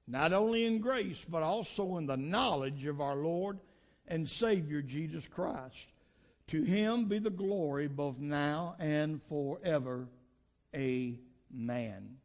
not 0.07 0.33
only 0.33 0.67
in 0.67 0.81
grace, 0.81 1.25
but 1.29 1.43
also 1.43 1.97
in 1.97 2.07
the 2.07 2.17
knowledge 2.17 2.85
of 2.87 3.01
our 3.01 3.17
Lord 3.17 3.59
and 4.09 4.29
Savior 4.29 4.83
Jesus 4.83 5.27
Christ. 5.29 5.87
To 6.49 6.63
him 6.63 7.07
be 7.07 7.19
the 7.19 7.31
glory 7.31 7.89
both 7.89 8.19
now 8.19 8.75
and 8.79 9.23
forever. 9.23 10.09
Amen. 10.75 12.17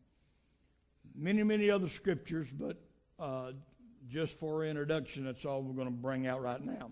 many, 1.15 1.43
many 1.43 1.69
other 1.69 1.89
scriptures, 1.89 2.47
but 2.51 2.77
uh, 3.19 3.51
just 4.09 4.37
for 4.39 4.63
introduction, 4.63 5.25
that's 5.25 5.45
all 5.45 5.61
we're 5.61 5.73
going 5.73 5.87
to 5.87 5.91
bring 5.91 6.27
out 6.27 6.41
right 6.41 6.63
now. 6.63 6.91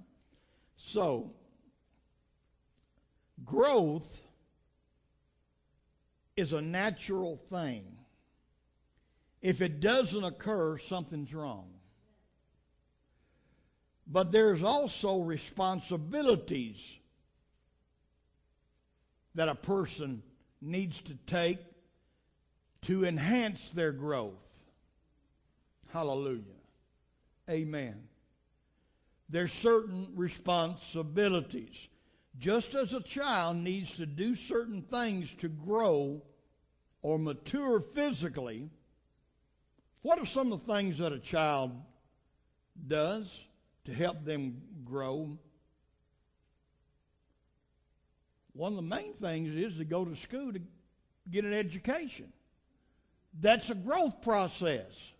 So, 0.77 1.31
growth 3.45 4.23
is 6.35 6.53
a 6.53 6.61
natural 6.61 7.37
thing. 7.37 7.94
If 9.45 9.61
it 9.61 9.79
doesn't 9.79 10.23
occur, 10.23 10.79
something's 10.79 11.31
wrong. 11.31 11.69
But 14.07 14.31
there's 14.31 14.63
also 14.63 15.19
responsibilities 15.19 16.97
that 19.35 19.47
a 19.47 19.53
person 19.53 20.23
needs 20.61 20.99
to 21.01 21.13
take 21.27 21.59
to 22.81 23.05
enhance 23.05 23.69
their 23.69 23.91
growth. 23.91 24.63
Hallelujah. 25.93 26.41
Amen. 27.47 28.07
There's 29.29 29.53
certain 29.53 30.07
responsibilities. 30.15 31.87
Just 32.39 32.73
as 32.73 32.93
a 32.93 33.01
child 33.03 33.57
needs 33.57 33.95
to 33.97 34.07
do 34.07 34.33
certain 34.33 34.81
things 34.81 35.29
to 35.41 35.49
grow 35.49 36.23
or 37.03 37.19
mature 37.19 37.79
physically, 37.79 38.71
what 40.05 40.19
are 40.19 40.25
some 40.27 40.51
of 40.51 40.63
the 40.63 40.71
things 40.71 40.99
that 40.99 41.11
a 41.11 41.17
child 41.17 41.71
does 42.85 43.43
to 43.85 43.91
help 43.91 44.23
them 44.23 44.61
grow? 44.83 45.35
One 48.53 48.73
of 48.73 48.75
the 48.75 48.83
main 48.83 49.13
things 49.13 49.55
is 49.55 49.77
to 49.77 49.83
go 49.83 50.05
to 50.05 50.15
school 50.15 50.53
to 50.53 50.61
get 51.31 51.43
an 51.43 51.53
education. 51.53 52.31
That's 53.41 53.71
a 53.71 53.73
growth 53.73 54.21
process. 54.21 55.11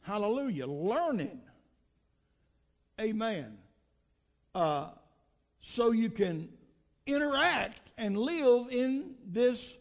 Hallelujah. 0.00 0.66
Learning. 0.66 1.42
Amen. 2.98 3.58
Uh, 4.54 4.88
so 5.60 5.90
you 5.90 6.08
can 6.08 6.48
interact 7.04 7.90
and 7.98 8.16
live 8.16 8.68
in 8.70 9.16
this 9.26 9.74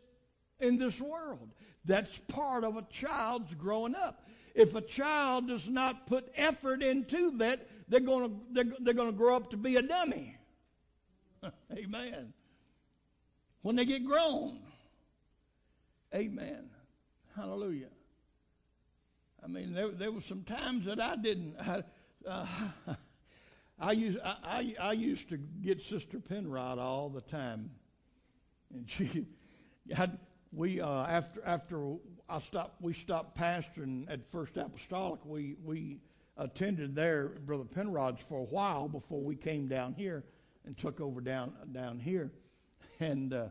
in 0.60 0.78
this 0.78 1.00
world. 1.00 1.48
That's 1.86 2.18
part 2.28 2.64
of 2.64 2.78
a 2.78 2.84
child's 2.84 3.56
growing 3.56 3.96
up. 3.96 4.28
If 4.54 4.76
a 4.76 4.82
child 4.82 5.48
does 5.48 5.70
not 5.70 6.08
put 6.08 6.32
effort 6.36 6.84
into 6.84 7.38
that, 7.38 7.68
they're 7.88 8.00
going 8.00 8.30
to 8.30 8.36
they're, 8.52 8.74
they're 8.80 8.94
going 8.94 9.12
to 9.12 9.18
grow 9.18 9.36
up 9.36 9.52
to 9.52 9.58
be 9.58 9.76
a 9.78 9.82
dummy. 9.82 10.38
Amen. 11.72 12.34
When 13.62 13.76
they 13.76 13.86
get 13.86 14.06
grown. 14.06 14.60
Amen. 16.14 16.70
Hallelujah. 17.36 17.90
I 19.44 19.48
mean, 19.48 19.74
there, 19.74 19.90
there 19.90 20.12
were 20.12 20.22
some 20.22 20.44
times 20.44 20.86
that 20.86 21.00
I 21.00 21.16
didn't. 21.16 21.56
I, 21.60 21.84
uh, 22.28 22.46
I 23.80 23.92
used 23.94 24.20
I, 24.24 24.36
I, 24.44 24.90
I, 24.90 24.92
used 24.94 25.30
to 25.30 25.38
get 25.38 25.82
Sister 25.82 26.20
Penrod 26.20 26.80
all 26.80 27.10
the 27.10 27.22
time, 27.22 27.72
and 28.74 28.90
she 28.90 29.26
had 29.94 30.18
we 30.52 30.82
uh, 30.82 31.06
after 31.06 31.42
after 31.46 31.96
I 32.28 32.40
stopped 32.40 32.82
we 32.82 32.94
stopped 32.94 33.38
pastoring 33.38 34.10
at 34.10 34.26
First 34.32 34.58
Apostolic. 34.58 35.20
We 35.26 35.56
we 35.64 35.98
attended 36.38 36.96
there, 36.96 37.30
Brother 37.46 37.66
Penrod's, 37.66 38.22
for 38.22 38.40
a 38.40 38.46
while 38.46 38.88
before 38.88 39.22
we 39.22 39.36
came 39.36 39.68
down 39.68 39.94
here 39.94 40.24
and 40.66 40.78
took 40.78 41.02
over 41.02 41.22
down 41.22 41.54
down 41.72 42.00
here, 42.00 42.32
and. 43.00 43.34
Uh, 43.34 43.46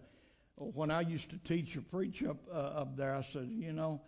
when 0.61 0.90
I 0.90 1.02
used 1.02 1.31
to 1.31 1.38
teach 1.38 1.76
or 1.76 1.83
preach 1.83 2.25
up 2.25 2.38
uh, 2.52 2.81
up 2.81 2.97
there, 2.97 3.14
I 3.14 3.23
said, 3.23 3.49
you 3.49 3.73
know, 3.73 4.00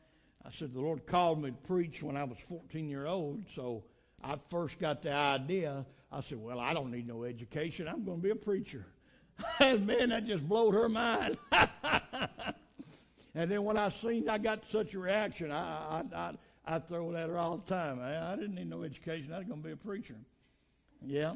I 0.45 0.51
said 0.51 0.73
the 0.73 0.81
Lord 0.81 1.07
called 1.07 1.43
me 1.43 1.51
to 1.51 1.57
preach 1.57 2.03
when 2.03 2.17
I 2.17 2.25
was 2.25 2.39
14 2.49 2.89
year 2.89 3.07
old, 3.07 3.45
so 3.55 3.85
I 4.23 4.37
first 4.51 4.79
got 4.79 5.03
the 5.03 5.13
idea. 5.13 5.85
I 6.11 6.21
said, 6.23 6.39
well, 6.39 6.59
I 6.59 6.75
don't 6.75 6.91
need 6.91 7.07
no 7.07 7.25
education. 7.25 7.87
I'm 7.87 8.05
going 8.05 8.19
to 8.19 8.23
be 8.23 8.31
a 8.31 8.37
preacher. 8.37 8.85
Man, 9.61 10.09
that 10.09 10.27
just 10.27 10.47
blowed 10.49 10.75
her 10.75 10.89
mind. 10.89 11.39
and 13.35 13.51
then 13.51 13.65
when 13.65 13.77
I 13.77 13.91
seen 13.91 14.29
I 14.29 14.39
got 14.39 14.65
such 14.71 14.95
a 14.95 14.99
reaction, 14.99 15.53
I, 15.53 16.03
I, 16.13 16.17
I, 16.17 16.33
I 16.65 16.79
throw 16.79 17.11
it 17.11 17.17
at 17.17 17.29
her 17.29 17.39
all 17.39 17.57
the 17.57 17.67
time. 17.67 18.01
I, 18.01 18.33
I 18.33 18.37
didn't 18.37 18.55
need 18.55 18.69
no 18.69 18.83
education. 18.83 19.33
I 19.33 19.39
was 19.39 19.47
going 19.47 19.61
to 19.61 19.67
be 19.67 19.73
a 19.73 19.77
preacher. 19.77 20.17
Yeah. 21.05 21.35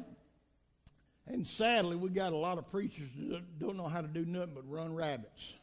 And 1.27 1.47
sadly, 1.47 1.95
we 1.95 2.09
got 2.09 2.33
a 2.33 2.37
lot 2.37 2.57
of 2.57 2.69
preachers 2.69 3.09
that 3.29 3.59
don't 3.59 3.77
know 3.77 3.87
how 3.87 4.01
to 4.01 4.07
do 4.07 4.25
nothing 4.25 4.53
but 4.53 4.69
run 4.69 4.93
rabbits. 4.93 5.53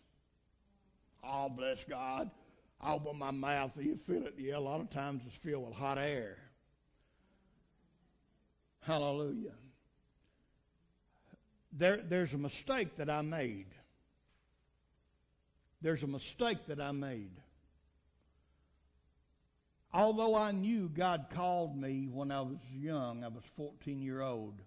Oh, 1.22 1.48
bless 1.48 1.84
God. 1.84 2.30
I 2.80 2.94
open 2.94 3.16
my 3.16 3.30
mouth, 3.30 3.70
and 3.76 3.86
you 3.86 3.96
feel 3.96 4.26
it. 4.26 4.34
Yeah, 4.36 4.56
a 4.56 4.58
lot 4.58 4.80
of 4.80 4.90
times 4.90 5.22
it's 5.24 5.36
filled 5.36 5.68
with 5.68 5.76
hot 5.76 5.98
air. 5.98 6.36
Hallelujah. 8.80 9.52
There, 11.72 11.98
there's 11.98 12.34
a 12.34 12.38
mistake 12.38 12.96
that 12.96 13.08
I 13.08 13.22
made. 13.22 13.66
There's 15.82 16.02
a 16.02 16.06
mistake 16.06 16.66
that 16.68 16.80
I 16.80 16.92
made. 16.92 17.32
Although 19.92 20.34
I 20.34 20.52
knew 20.52 20.88
God 20.88 21.26
called 21.34 21.76
me 21.76 22.08
when 22.10 22.30
I 22.30 22.40
was 22.40 22.58
young, 22.72 23.24
I 23.24 23.28
was 23.28 23.42
14 23.56 24.00
year 24.00 24.22
old 24.22 24.62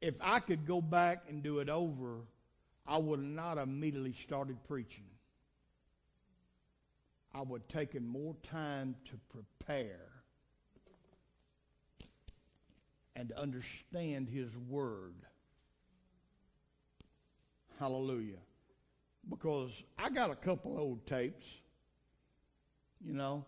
if 0.00 0.16
I 0.20 0.40
could 0.40 0.66
go 0.66 0.80
back 0.80 1.24
and 1.28 1.42
do 1.42 1.58
it 1.60 1.68
over, 1.68 2.20
I 2.86 2.98
would 2.98 3.20
not 3.20 3.58
immediately 3.58 4.12
started 4.12 4.62
preaching. 4.64 5.04
I 7.34 7.42
would 7.42 7.62
have 7.62 7.68
taken 7.68 8.06
more 8.06 8.36
time 8.42 8.94
to 9.06 9.18
prepare 9.28 10.08
and 13.14 13.30
to 13.30 13.38
understand 13.38 14.28
His 14.28 14.50
Word. 14.68 15.14
Hallelujah. 17.78 18.38
Because 19.28 19.82
I 19.98 20.08
got 20.08 20.30
a 20.30 20.36
couple 20.36 20.78
old 20.78 21.06
tapes, 21.06 21.46
you 23.04 23.12
know, 23.12 23.44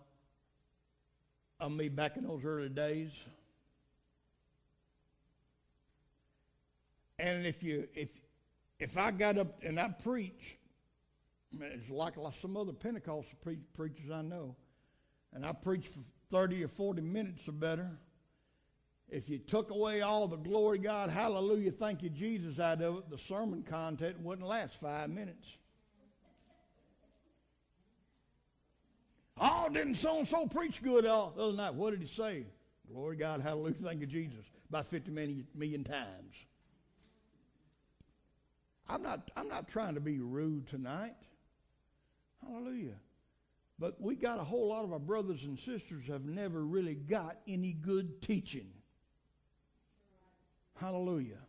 of 1.61 1.73
me 1.73 1.89
back 1.89 2.17
in 2.17 2.25
those 2.25 2.45
early 2.45 2.69
days. 2.69 3.13
And 7.19 7.47
if 7.47 7.63
you 7.63 7.89
if 7.95 8.09
if 8.79 8.97
I 8.97 9.11
got 9.11 9.39
up 9.39 9.63
and 9.63 9.79
I 9.79 9.89
preached, 9.89 10.57
it's 11.61 11.91
like, 11.91 12.15
some 12.41 12.57
other 12.57 12.73
Pentecostal 12.73 13.39
pre- 13.43 13.59
preachers 13.75 14.11
I 14.13 14.23
know, 14.23 14.55
and 15.33 15.45
I 15.45 15.53
preached 15.53 15.89
for 15.89 16.01
30 16.31 16.65
or 16.65 16.69
40 16.69 17.03
minutes 17.03 17.49
or 17.49 17.53
better. 17.53 17.91
If 19.09 19.29
you 19.29 19.39
took 19.39 19.71
away 19.71 20.03
all 20.03 20.29
the 20.29 20.37
glory, 20.37 20.79
God, 20.79 21.09
hallelujah, 21.09 21.73
thank 21.73 22.03
you, 22.03 22.11
Jesus, 22.11 22.59
out 22.61 22.83
of 22.83 22.99
it, 22.99 23.11
the 23.11 23.17
sermon 23.17 23.63
content 23.63 24.21
wouldn't 24.21 24.47
last 24.47 24.79
five 24.81 25.09
minutes. 25.09 25.57
Oh, 29.69 29.73
didn't 29.73 29.97
so 29.97 30.19
and 30.19 30.29
so 30.29 30.47
preach 30.47 30.83
good 30.83 31.05
all 31.05 31.33
the 31.37 31.43
other 31.43 31.53
night? 31.53 31.75
What 31.75 31.91
did 31.91 32.01
he 32.01 32.09
say? 32.09 32.45
Glory 32.91 33.17
God, 33.17 33.43
hallelujah, 33.43 33.75
thank 33.83 34.01
you, 34.01 34.07
Jesus, 34.07 34.47
about 34.71 34.87
50 34.87 35.11
million, 35.11 35.47
million 35.55 35.85
times. 35.85 36.35
I'm 38.89 39.03
not, 39.03 39.31
I'm 39.37 39.49
not 39.49 39.69
trying 39.69 39.95
to 39.95 40.01
be 40.01 40.21
rude 40.21 40.69
tonight. 40.69 41.17
Hallelujah. 42.43 42.95
But 43.79 44.01
we 44.01 44.17
got 44.17 44.41
a 44.41 44.45
whole 44.45 44.69
lot 44.69 44.85
of 44.85 44.93
our 44.93 44.99
brothers 44.99 45.45
and 45.45 45.59
sisters 45.59 46.07
have 46.07 46.25
never 46.25 46.65
really 46.65 46.95
got 46.95 47.37
any 47.47 47.75
good 47.75 48.23
teaching. 48.23 48.71
Hallelujah. 50.81 51.41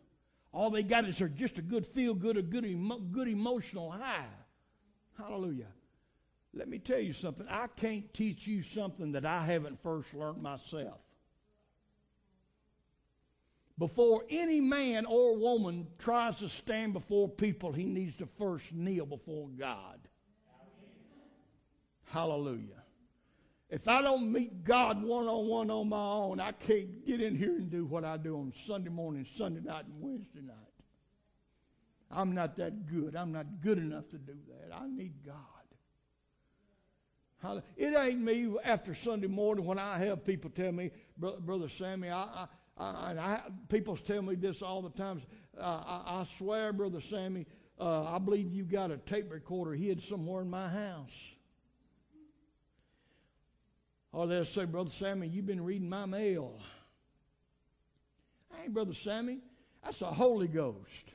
All 0.52 0.68
they 0.68 0.82
got 0.82 1.06
is 1.06 1.22
just 1.36 1.56
a 1.56 1.62
good 1.62 1.86
feel 1.86 2.12
good, 2.12 2.36
a 2.36 2.42
good, 2.42 2.66
emo- 2.66 2.98
good 2.98 3.28
emotional 3.28 3.90
high. 3.90 4.26
Hallelujah. 5.16 5.68
Let 6.52 6.68
me 6.68 6.78
tell 6.78 6.98
you 6.98 7.12
something. 7.12 7.46
I 7.48 7.68
can't 7.68 8.12
teach 8.12 8.46
you 8.46 8.62
something 8.62 9.12
that 9.12 9.24
I 9.24 9.44
haven't 9.44 9.82
first 9.82 10.12
learned 10.14 10.42
myself. 10.42 10.98
Before 13.78 14.24
any 14.28 14.60
man 14.60 15.06
or 15.06 15.36
woman 15.36 15.86
tries 15.98 16.38
to 16.40 16.48
stand 16.48 16.92
before 16.92 17.28
people, 17.28 17.72
he 17.72 17.84
needs 17.84 18.16
to 18.16 18.26
first 18.26 18.72
kneel 18.72 19.06
before 19.06 19.48
God. 19.48 20.00
Hallelujah. 22.04 22.82
If 23.70 23.86
I 23.86 24.02
don't 24.02 24.32
meet 24.32 24.64
God 24.64 25.02
one 25.02 25.28
on 25.28 25.46
one 25.46 25.70
on 25.70 25.88
my 25.88 25.96
own, 25.96 26.40
I 26.40 26.50
can't 26.52 27.06
get 27.06 27.20
in 27.20 27.36
here 27.36 27.54
and 27.54 27.70
do 27.70 27.86
what 27.86 28.04
I 28.04 28.16
do 28.16 28.36
on 28.36 28.52
Sunday 28.66 28.90
morning, 28.90 29.24
Sunday 29.36 29.60
night, 29.60 29.84
and 29.84 30.02
Wednesday 30.02 30.40
night. 30.40 30.56
I'm 32.10 32.34
not 32.34 32.56
that 32.56 32.86
good. 32.86 33.14
I'm 33.14 33.30
not 33.30 33.46
good 33.60 33.78
enough 33.78 34.08
to 34.08 34.18
do 34.18 34.34
that. 34.48 34.74
I 34.74 34.88
need 34.88 35.14
God. 35.24 35.36
It 37.76 37.96
ain't 37.96 38.20
me 38.20 38.54
after 38.64 38.94
Sunday 38.94 39.26
morning 39.26 39.64
when 39.64 39.78
I 39.78 39.98
have 39.98 40.24
people 40.24 40.50
tell 40.50 40.72
me, 40.72 40.90
Brother 41.16 41.68
Sammy, 41.68 42.10
I, 42.10 42.22
I 42.22 42.46
and 42.80 43.20
I, 43.20 43.42
people 43.68 43.96
tell 43.96 44.22
me 44.22 44.34
this 44.34 44.62
all 44.62 44.80
the 44.80 44.90
time. 44.90 45.20
Uh, 45.58 45.62
I, 45.62 46.20
I, 46.20 46.26
swear, 46.38 46.72
Brother 46.72 47.00
Sammy, 47.00 47.46
uh, 47.78 48.04
I 48.04 48.18
believe 48.18 48.52
you 48.52 48.64
got 48.64 48.90
a 48.90 48.96
tape 48.96 49.30
recorder 49.30 49.74
hid 49.74 50.02
somewhere 50.02 50.40
in 50.42 50.48
my 50.48 50.68
house. 50.68 51.14
Or 54.12 54.26
they'll 54.26 54.44
say, 54.44 54.64
Brother 54.64 54.90
Sammy, 54.90 55.28
you've 55.28 55.46
been 55.46 55.62
reading 55.62 55.88
my 55.88 56.06
mail. 56.06 56.58
Hey, 58.54 58.68
Brother 58.68 58.94
Sammy, 58.94 59.38
that's 59.84 59.98
the 59.98 60.06
Holy 60.06 60.48
Ghost. 60.48 61.12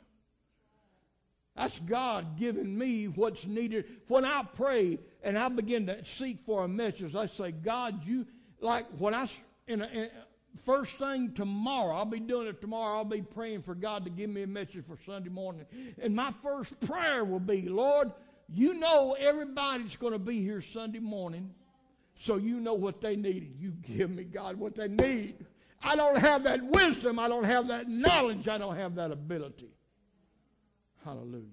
That's 1.55 1.79
God 1.79 2.37
giving 2.37 2.77
me 2.77 3.05
what's 3.05 3.45
needed. 3.45 3.85
When 4.07 4.25
I 4.25 4.43
pray 4.43 4.99
and 5.25 5.39
I 5.39 5.49
begin 5.49 5.87
to 5.87 6.05
seek 6.05 6.39
for 6.39 6.63
a 6.63 6.67
message, 6.67 7.15
I 7.15 7.25
say, 7.25 7.51
God, 7.51 8.05
you, 8.05 8.27
like 8.61 8.85
when 8.99 9.15
I, 9.15 9.27
in, 9.67 9.81
a, 9.81 9.87
in 9.87 10.09
first 10.63 10.99
thing 10.99 11.33
tomorrow, 11.33 11.95
I'll 11.95 12.05
be 12.05 12.19
doing 12.19 12.47
it 12.47 12.61
tomorrow, 12.61 12.97
I'll 12.97 13.05
be 13.05 13.23
praying 13.23 13.63
for 13.63 13.73
God 13.73 14.05
to 14.05 14.11
give 14.11 14.29
me 14.29 14.43
a 14.43 14.47
message 14.47 14.85
for 14.85 14.99
Sunday 15.03 15.29
morning. 15.29 15.65
And 15.99 16.15
my 16.15 16.31
first 16.43 16.79
prayer 16.81 17.25
will 17.25 17.39
be, 17.39 17.67
Lord, 17.67 18.11
you 18.47 18.75
know 18.75 19.17
everybody's 19.19 19.95
going 19.95 20.13
to 20.13 20.19
be 20.19 20.43
here 20.43 20.61
Sunday 20.61 20.99
morning, 20.99 21.55
so 22.19 22.37
you 22.37 22.59
know 22.59 22.75
what 22.75 23.01
they 23.01 23.15
need. 23.15 23.55
You 23.59 23.71
give 23.71 24.11
me, 24.11 24.25
God, 24.25 24.57
what 24.57 24.75
they 24.75 24.87
need. 24.87 25.43
I 25.81 25.95
don't 25.95 26.19
have 26.19 26.43
that 26.43 26.63
wisdom, 26.63 27.17
I 27.17 27.27
don't 27.27 27.45
have 27.45 27.69
that 27.69 27.89
knowledge, 27.89 28.47
I 28.47 28.59
don't 28.59 28.75
have 28.75 28.93
that 28.95 29.11
ability. 29.11 29.71
Hallelujah. 31.03 31.49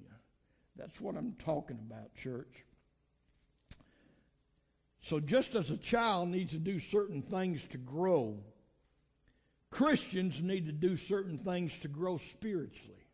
That's 0.77 1.01
what 1.01 1.17
I'm 1.17 1.35
talking 1.39 1.79
about, 1.87 2.15
church. 2.15 2.65
So, 5.03 5.19
just 5.19 5.57
as 5.57 5.71
a 5.71 5.77
child 5.77 6.29
needs 6.29 6.53
to 6.53 6.59
do 6.59 6.79
certain 6.79 7.23
things 7.23 7.63
to 7.71 7.79
grow, 7.79 8.39
Christians 9.71 10.41
need 10.41 10.67
to 10.67 10.73
do 10.73 10.97
certain 10.97 11.39
things 11.39 11.77
to 11.81 11.89
grow 11.89 12.19
spiritually. 12.19 13.07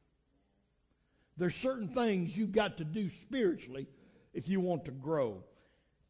There's 1.38 1.54
certain 1.54 1.88
things 1.88 2.36
you've 2.36 2.52
got 2.52 2.76
to 2.78 2.84
do 2.84 3.08
spiritually 3.22 3.86
if 4.34 4.48
you 4.48 4.60
want 4.60 4.84
to 4.84 4.90
grow. 4.90 5.44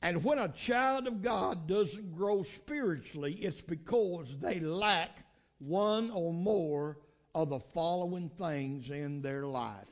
And 0.03 0.25
when 0.25 0.38
a 0.38 0.49
child 0.49 1.07
of 1.07 1.23
God 1.23 1.69
doesn't 1.69 2.17
grow 2.17 2.43
spiritually, 2.43 3.35
it's 3.35 3.61
because 3.61 4.37
they 4.41 4.59
lack 4.59 5.27
one 5.59 6.11
or 6.11 6.33
more 6.33 6.99
of 7.35 7.51
the 7.51 7.61
following 7.61 8.31
things 8.31 8.91
in 8.91 9.23
their 9.23 9.45
life. 9.45 9.87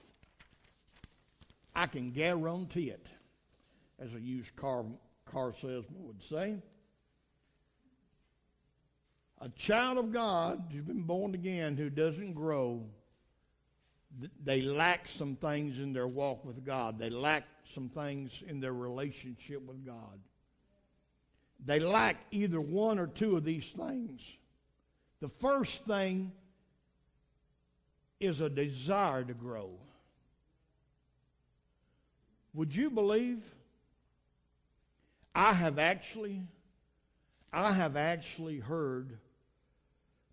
I 1.75 1.87
can 1.87 2.11
guarantee 2.11 2.91
it, 2.91 3.07
as 3.99 4.15
a 4.15 4.21
used 4.21 4.57
car, 4.57 4.85
car 5.31 5.53
salesman 5.53 6.07
would 6.07 6.23
say. 6.23 6.57
A 9.41 9.49
child 9.51 9.99
of 9.99 10.13
God 10.13 10.71
who's 10.73 10.83
been 10.83 11.03
born 11.03 11.35
again 11.35 11.77
who 11.77 11.91
doesn't 11.91 12.33
grow, 12.33 12.85
they 14.43 14.63
lack 14.63 15.09
some 15.09 15.37
things 15.37 15.79
in 15.79 15.93
their 15.93 16.09
walk 16.09 16.45
with 16.45 16.65
God. 16.65 16.99
They 16.99 17.11
lack 17.11 17.45
some 17.75 17.91
things 17.91 18.43
in 18.47 18.61
their 18.61 18.73
relationship 18.73 19.63
with 19.67 19.85
God. 19.85 20.21
They 21.65 21.81
lack 21.81 22.25
either 22.31 22.61
one 22.61 22.99
or 22.99 23.07
two 23.07 23.37
of 23.37 23.45
these 23.45 23.69
things. 23.69 24.23
The 25.21 25.29
first 25.29 25.85
thing 25.85 26.33
is 28.21 28.41
a 28.41 28.49
desire 28.49 29.25
to 29.25 29.35
grow. 29.35 29.71
Would 32.55 32.75
you 32.75 32.91
believe? 32.91 33.43
I 35.39 35.53
have 35.53 35.79
actually, 35.79 36.41
I 37.53 37.71
have 37.71 37.95
actually 37.95 38.59
heard 38.59 39.19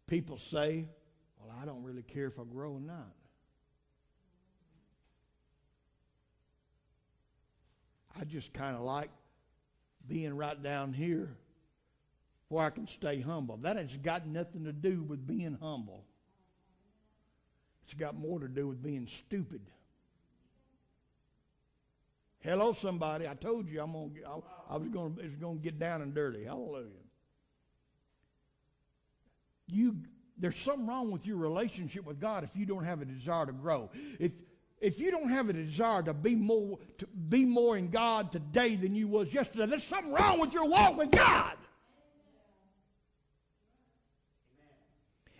people 0.07 0.37
say, 0.37 0.85
Well, 1.37 1.53
I 1.61 1.65
don't 1.65 1.83
really 1.83 2.03
care 2.03 2.27
if 2.27 2.39
I 2.39 2.43
grow 2.45 2.71
or 2.71 2.79
not. 2.79 3.11
I 8.17 8.23
just 8.23 8.53
kind 8.53 8.77
of 8.77 8.83
like 8.83 9.09
being 10.07 10.37
right 10.37 10.61
down 10.63 10.93
here 10.93 11.35
where 12.47 12.65
I 12.65 12.69
can 12.69 12.87
stay 12.87 13.19
humble. 13.19 13.57
That 13.57 13.75
has 13.75 13.97
got 13.97 14.25
nothing 14.25 14.63
to 14.63 14.71
do 14.71 15.03
with 15.03 15.27
being 15.27 15.57
humble. 15.61 16.05
It's 17.83 17.93
got 17.93 18.15
more 18.15 18.39
to 18.39 18.47
do 18.47 18.69
with 18.69 18.81
being 18.81 19.07
stupid. 19.07 19.63
Hello, 22.43 22.73
somebody. 22.73 23.25
I 23.27 23.35
told 23.35 23.69
you 23.69 23.81
I'm 23.81 23.93
gonna. 23.93 24.09
I, 24.27 24.73
I 24.73 24.77
was 24.77 24.89
gonna. 24.89 25.13
It's 25.19 25.35
gonna 25.35 25.59
get 25.59 25.79
down 25.79 26.01
and 26.01 26.13
dirty. 26.13 26.43
Hallelujah. 26.43 26.89
You. 29.67 29.95
There's 30.37 30.57
something 30.57 30.85
wrong 30.87 31.11
with 31.11 31.25
your 31.25 31.37
relationship 31.37 32.05
with 32.05 32.19
God 32.19 32.43
if 32.43 32.55
you 32.55 32.65
don't 32.65 32.83
have 32.83 33.01
a 33.01 33.05
desire 33.05 33.45
to 33.45 33.53
grow. 33.53 33.89
If 34.19 34.33
if 34.81 34.99
you 34.99 35.09
don't 35.09 35.29
have 35.29 35.47
a 35.47 35.53
desire 35.53 36.03
to 36.03 36.13
be 36.13 36.35
more 36.35 36.79
to 36.97 37.07
be 37.07 37.45
more 37.45 37.77
in 37.77 37.89
God 37.89 38.33
today 38.33 38.75
than 38.75 38.93
you 38.93 39.07
was 39.07 39.33
yesterday, 39.33 39.65
there's 39.67 39.83
something 39.83 40.11
wrong 40.11 40.41
with 40.41 40.53
your 40.53 40.65
walk 40.65 40.97
with 40.97 41.11
God. 41.11 41.53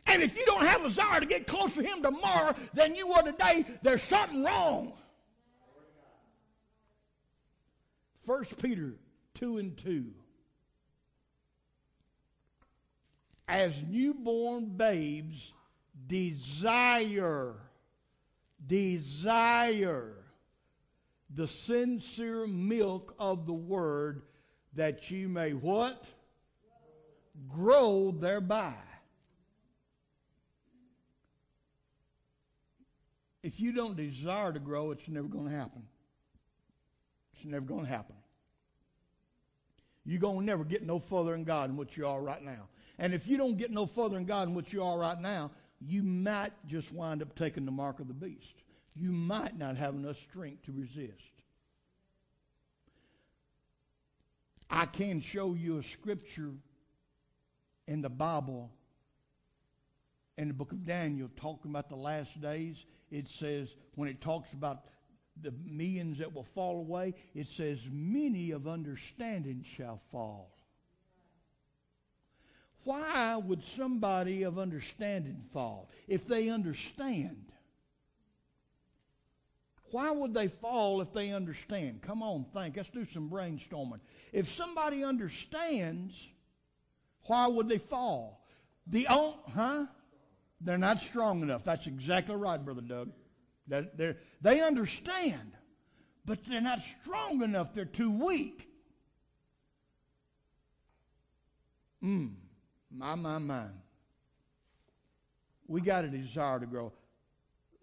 And 0.05 0.21
if 0.21 0.37
you 0.37 0.45
don't 0.45 0.65
have 0.65 0.85
a 0.85 0.87
desire 0.87 1.19
to 1.19 1.25
get 1.25 1.47
closer 1.47 1.81
to 1.81 1.87
Him 1.87 2.01
tomorrow 2.01 2.53
than 2.73 2.95
you 2.95 3.07
were 3.07 3.23
today, 3.23 3.65
there's 3.81 4.03
something 4.03 4.43
wrong. 4.43 4.93
1 8.25 8.45
Peter 8.61 8.93
2 9.35 9.57
and 9.57 9.77
2. 9.77 10.05
As 13.47 13.73
newborn 13.87 14.65
babes 14.77 15.51
desire, 16.07 17.55
desire 18.65 20.13
the 21.29 21.47
sincere 21.47 22.47
milk 22.47 23.15
of 23.19 23.45
the 23.45 23.53
word 23.53 24.21
that 24.75 25.11
you 25.11 25.27
may 25.27 25.53
what? 25.53 26.05
Grow 27.49 28.11
thereby. 28.11 28.73
If 33.41 33.59
you 33.59 33.73
don't 33.73 33.97
desire 33.97 34.53
to 34.53 34.59
grow, 34.59 34.91
it's 34.91 35.07
never 35.09 35.27
going 35.27 35.49
to 35.49 35.55
happen. 35.55 35.83
It's 37.43 37.51
never 37.51 37.65
going 37.65 37.83
to 37.83 37.91
happen. 37.91 38.15
You're 40.05 40.21
going 40.21 40.39
to 40.39 40.45
never 40.45 40.63
get 40.63 40.83
no 40.83 40.97
further 40.97 41.35
in 41.35 41.43
God 41.43 41.69
than 41.69 41.75
what 41.75 41.97
you 41.97 42.07
are 42.07 42.21
right 42.21 42.41
now. 42.41 42.69
And 42.97 43.13
if 43.13 43.27
you 43.27 43.37
don't 43.37 43.57
get 43.57 43.69
no 43.69 43.85
further 43.85 44.15
in 44.17 44.23
God 44.23 44.47
than 44.47 44.55
what 44.55 44.71
you 44.71 44.81
are 44.81 44.97
right 44.97 45.19
now, 45.19 45.51
you 45.81 46.03
might 46.03 46.53
just 46.67 46.93
wind 46.93 47.21
up 47.21 47.35
taking 47.35 47.65
the 47.65 47.71
mark 47.71 47.99
of 47.99 48.07
the 48.07 48.13
beast. 48.13 48.63
You 48.95 49.11
might 49.11 49.57
not 49.57 49.75
have 49.75 49.93
enough 49.93 50.17
strength 50.21 50.63
to 50.63 50.71
resist. 50.71 51.33
I 54.69 54.85
can 54.85 55.19
show 55.19 55.53
you 55.53 55.79
a 55.79 55.83
scripture 55.83 56.51
in 57.87 58.01
the 58.01 58.09
Bible, 58.09 58.71
in 60.37 60.47
the 60.47 60.53
book 60.53 60.71
of 60.71 60.85
Daniel, 60.85 61.29
talking 61.35 61.71
about 61.71 61.89
the 61.89 61.97
last 61.97 62.39
days. 62.39 62.85
It 63.11 63.27
says, 63.27 63.75
when 63.95 64.07
it 64.07 64.21
talks 64.21 64.53
about 64.53 64.85
the 65.41 65.53
millions 65.65 66.19
that 66.19 66.33
will 66.33 66.43
fall 66.43 66.77
away, 66.77 67.15
it 67.33 67.47
says, 67.47 67.79
many 67.91 68.51
of 68.51 68.67
understanding 68.67 69.65
shall 69.77 70.01
fall. 70.11 70.51
Why 72.83 73.37
would 73.37 73.63
somebody 73.63 74.43
of 74.43 74.59
understanding 74.59 75.41
fall? 75.51 75.89
If 76.07 76.27
they 76.27 76.49
understand. 76.49 77.45
Why 79.91 80.11
would 80.11 80.33
they 80.33 80.47
fall 80.47 81.01
if 81.01 81.13
they 81.13 81.31
understand? 81.31 82.01
Come 82.01 82.21
on, 82.23 82.45
think. 82.53 82.75
Let's 82.75 82.89
do 82.89 83.05
some 83.05 83.29
brainstorming. 83.29 83.99
If 84.31 84.49
somebody 84.49 85.03
understands, 85.03 86.15
why 87.27 87.47
would 87.47 87.69
they 87.69 87.77
fall? 87.77 88.43
The 88.87 89.07
huh? 89.07 89.85
They're 90.59 90.77
not 90.77 91.01
strong 91.01 91.41
enough. 91.41 91.63
That's 91.63 91.87
exactly 91.87 92.35
right, 92.35 92.63
Brother 92.63 92.81
Doug. 92.81 93.11
They're, 93.67 94.17
they 94.41 94.61
understand, 94.61 95.53
but 96.25 96.39
they're 96.45 96.61
not 96.61 96.79
strong 97.01 97.41
enough. 97.41 97.73
They're 97.73 97.85
too 97.85 98.11
weak. 98.11 98.69
Hmm. 102.01 102.27
My, 102.91 103.15
my, 103.15 103.37
my. 103.37 103.67
We 105.67 105.81
got 105.81 106.05
a 106.05 106.09
desire 106.09 106.59
to 106.59 106.65
grow. 106.65 106.91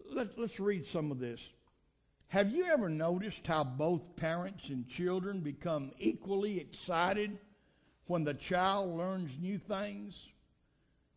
Let, 0.09 0.37
let's 0.37 0.59
read 0.59 0.85
some 0.85 1.11
of 1.11 1.19
this. 1.19 1.51
Have 2.27 2.51
you 2.51 2.65
ever 2.65 2.87
noticed 2.87 3.45
how 3.45 3.63
both 3.63 4.15
parents 4.15 4.69
and 4.69 4.87
children 4.87 5.41
become 5.41 5.91
equally 5.99 6.59
excited 6.59 7.37
when 8.05 8.23
the 8.23 8.33
child 8.33 8.95
learns 8.97 9.37
new 9.37 9.57
things? 9.57 10.29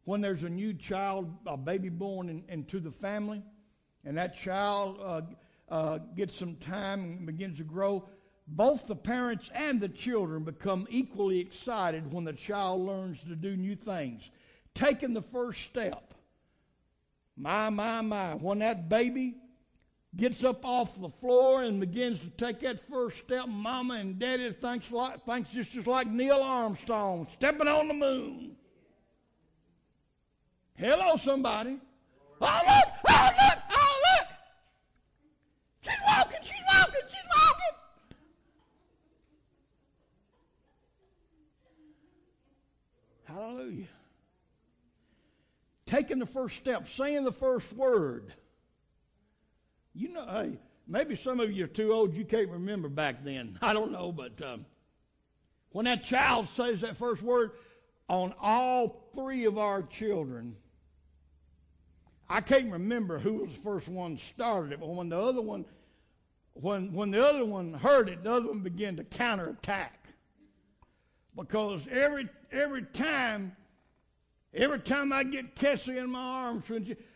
When 0.04 0.20
there's 0.20 0.42
a 0.42 0.50
new 0.50 0.74
child, 0.74 1.32
a 1.46 1.56
baby 1.56 1.88
born 1.88 2.28
in, 2.28 2.44
into 2.48 2.80
the 2.80 2.90
family? 2.90 3.42
And 4.04 4.16
that 4.18 4.36
child 4.36 4.98
uh, 5.02 5.22
uh, 5.68 5.98
gets 6.14 6.36
some 6.36 6.56
time 6.56 7.00
and 7.00 7.26
begins 7.26 7.58
to 7.58 7.64
grow, 7.64 8.08
both 8.46 8.86
the 8.86 8.96
parents 8.96 9.50
and 9.54 9.80
the 9.80 9.88
children 9.88 10.44
become 10.44 10.86
equally 10.90 11.40
excited 11.40 12.12
when 12.12 12.24
the 12.24 12.32
child 12.32 12.80
learns 12.82 13.22
to 13.24 13.34
do 13.34 13.56
new 13.56 13.74
things. 13.74 14.30
Taking 14.74 15.14
the 15.14 15.22
first 15.22 15.62
step. 15.62 16.14
My, 17.36 17.70
my, 17.70 18.00
my. 18.00 18.34
When 18.34 18.58
that 18.58 18.88
baby 18.88 19.36
gets 20.16 20.44
up 20.44 20.64
off 20.64 21.00
the 21.00 21.08
floor 21.08 21.62
and 21.62 21.80
begins 21.80 22.20
to 22.20 22.30
take 22.30 22.60
that 22.60 22.80
first 22.88 23.18
step. 23.18 23.48
Mama 23.48 23.94
and 23.94 24.18
Daddy 24.18 24.52
thinks 24.52 24.90
like 24.90 25.24
thinks 25.24 25.50
just, 25.50 25.72
just 25.72 25.86
like 25.86 26.06
Neil 26.06 26.40
Armstrong 26.42 27.26
stepping 27.34 27.68
on 27.68 27.88
the 27.88 27.94
moon. 27.94 28.56
Hello, 30.76 31.16
somebody. 31.16 31.78
Oh 32.40 32.60
look! 32.66 32.94
Oh 33.08 34.00
look! 34.18 34.28
She's 35.82 35.92
walking! 36.06 36.38
She's 36.42 36.52
walking! 36.68 37.00
She's 37.08 37.28
walking! 37.36 37.76
Hallelujah. 43.24 43.86
Taking 46.14 46.26
the 46.26 46.32
first 46.32 46.56
step, 46.58 46.86
saying 46.86 47.24
the 47.24 47.32
first 47.32 47.72
word. 47.72 48.32
You 49.94 50.12
know, 50.12 50.24
hey, 50.24 50.58
maybe 50.86 51.16
some 51.16 51.40
of 51.40 51.50
you 51.50 51.64
are 51.64 51.66
too 51.66 51.92
old, 51.92 52.14
you 52.14 52.24
can't 52.24 52.50
remember 52.50 52.88
back 52.88 53.24
then. 53.24 53.58
I 53.62 53.72
don't 53.72 53.90
know, 53.90 54.12
but 54.12 54.40
um, 54.40 54.64
when 55.72 55.86
that 55.86 56.04
child 56.04 56.48
says 56.50 56.82
that 56.82 56.96
first 56.96 57.20
word, 57.20 57.50
on 58.08 58.32
all 58.40 59.08
three 59.12 59.44
of 59.46 59.58
our 59.58 59.82
children, 59.82 60.54
I 62.28 62.40
can't 62.40 62.70
remember 62.70 63.18
who 63.18 63.38
was 63.38 63.52
the 63.52 63.60
first 63.62 63.88
one 63.88 64.16
started 64.18 64.70
it, 64.70 64.78
but 64.78 64.90
when 64.90 65.08
the 65.08 65.18
other 65.18 65.42
one, 65.42 65.64
when 66.52 66.92
when 66.92 67.10
the 67.10 67.26
other 67.26 67.44
one 67.44 67.72
heard 67.72 68.08
it, 68.08 68.22
the 68.22 68.34
other 68.34 68.46
one 68.46 68.60
began 68.60 68.94
to 68.98 69.04
counterattack. 69.04 70.06
Because 71.34 71.80
every 71.90 72.28
every 72.52 72.82
time, 72.82 73.56
Every 74.54 74.78
time 74.78 75.12
I 75.12 75.24
get 75.24 75.56
Kessie 75.56 75.96
in 75.96 76.10
my 76.10 76.20
arms, 76.20 76.64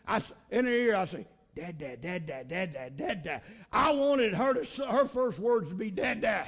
I, 0.05 0.21
in 0.51 0.65
her 0.65 0.71
ear, 0.71 0.95
I 0.95 1.05
say, 1.05 1.25
Dad, 1.55 1.77
dad, 1.77 2.01
dad, 2.01 2.25
dad, 2.25 2.47
dad, 2.47 2.73
dad, 2.73 2.97
dad, 2.97 3.23
dad. 3.23 3.41
I 3.71 3.91
wanted 3.91 4.33
her 4.33 4.53
to, 4.53 4.85
her 4.85 5.05
first 5.05 5.39
words 5.39 5.67
to 5.69 5.75
be 5.75 5.91
dad, 5.91 6.21
dad. 6.21 6.47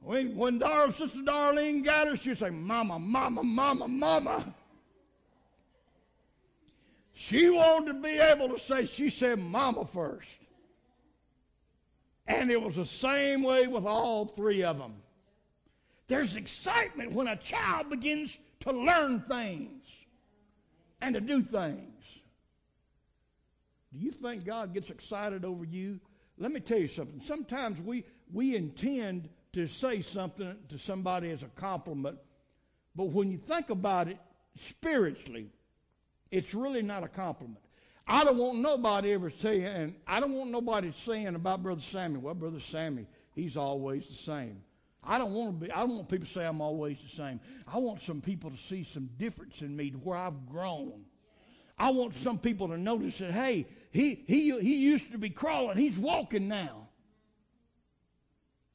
When, 0.00 0.36
when 0.36 0.58
Dar- 0.58 0.92
Sister 0.92 1.20
Darlene 1.20 1.84
got 1.84 2.08
her, 2.08 2.16
she'd 2.16 2.38
say, 2.38 2.50
Mama, 2.50 2.98
Mama, 2.98 3.42
Mama, 3.42 3.88
Mama. 3.88 4.54
She 7.14 7.48
wanted 7.48 7.92
to 7.92 8.02
be 8.02 8.18
able 8.18 8.48
to 8.48 8.58
say, 8.58 8.84
she 8.86 9.08
said, 9.08 9.38
Mama 9.38 9.86
first. 9.86 10.28
And 12.26 12.50
it 12.50 12.60
was 12.60 12.76
the 12.76 12.86
same 12.86 13.42
way 13.42 13.66
with 13.66 13.86
all 13.86 14.26
three 14.26 14.64
of 14.64 14.78
them. 14.78 14.94
There's 16.08 16.36
excitement 16.36 17.12
when 17.12 17.28
a 17.28 17.36
child 17.36 17.88
begins 17.90 18.36
to 18.62 18.72
learn 18.72 19.20
things 19.28 19.82
and 21.00 21.14
to 21.14 21.20
do 21.20 21.42
things. 21.42 22.04
Do 23.92 23.98
you 23.98 24.10
think 24.10 24.44
God 24.44 24.72
gets 24.72 24.90
excited 24.90 25.44
over 25.44 25.64
you? 25.64 26.00
Let 26.38 26.52
me 26.52 26.60
tell 26.60 26.78
you 26.78 26.88
something. 26.88 27.20
Sometimes 27.26 27.80
we, 27.80 28.04
we 28.32 28.56
intend 28.56 29.28
to 29.52 29.66
say 29.66 30.00
something 30.00 30.56
to 30.68 30.78
somebody 30.78 31.30
as 31.30 31.42
a 31.42 31.48
compliment, 31.48 32.18
but 32.96 33.08
when 33.10 33.30
you 33.30 33.36
think 33.36 33.68
about 33.70 34.08
it 34.08 34.16
spiritually, 34.68 35.50
it's 36.30 36.54
really 36.54 36.82
not 36.82 37.04
a 37.04 37.08
compliment. 37.08 37.60
I 38.06 38.24
don't 38.24 38.38
want 38.38 38.58
nobody 38.58 39.12
ever 39.12 39.30
saying, 39.30 39.64
and 39.64 39.94
I 40.06 40.20
don't 40.20 40.32
want 40.32 40.50
nobody 40.50 40.92
saying 41.04 41.34
about 41.34 41.62
Brother 41.62 41.82
Sammy, 41.82 42.16
well, 42.16 42.34
Brother 42.34 42.60
Sammy, 42.60 43.06
he's 43.34 43.56
always 43.56 44.08
the 44.08 44.14
same. 44.14 44.62
I 45.04 45.18
don't 45.18 45.32
want 45.32 45.60
to 45.60 45.66
be, 45.66 45.72
I 45.72 45.80
don't 45.80 45.96
want 45.96 46.08
people 46.08 46.26
to 46.26 46.32
say 46.32 46.44
I'm 46.44 46.60
always 46.60 46.98
the 47.02 47.08
same. 47.08 47.40
I 47.66 47.78
want 47.78 48.02
some 48.02 48.20
people 48.20 48.50
to 48.50 48.56
see 48.56 48.84
some 48.84 49.10
difference 49.18 49.60
in 49.60 49.74
me 49.76 49.90
to 49.90 49.98
where 49.98 50.16
I've 50.16 50.46
grown. 50.48 51.04
I 51.78 51.90
want 51.90 52.14
some 52.22 52.38
people 52.38 52.68
to 52.68 52.78
notice 52.78 53.18
that, 53.18 53.32
hey, 53.32 53.66
he, 53.90 54.22
he, 54.26 54.58
he 54.60 54.76
used 54.76 55.10
to 55.12 55.18
be 55.18 55.30
crawling, 55.30 55.76
he's 55.76 55.98
walking 55.98 56.46
now. 56.46 56.88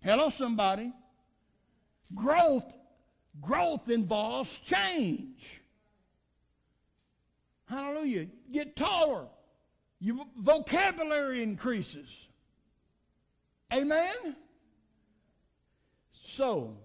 Hello, 0.02 0.30
somebody. 0.30 0.92
Growth, 2.13 2.66
growth 3.42 3.90
involves 3.90 4.58
change. 4.60 5.62
Hallelujah. 7.66 8.28
Get 8.52 8.76
taller. 8.76 9.28
Your 10.00 10.26
vocabulary 10.38 11.44
increases. 11.44 12.28
Amen? 13.74 14.36
So, 16.38 16.78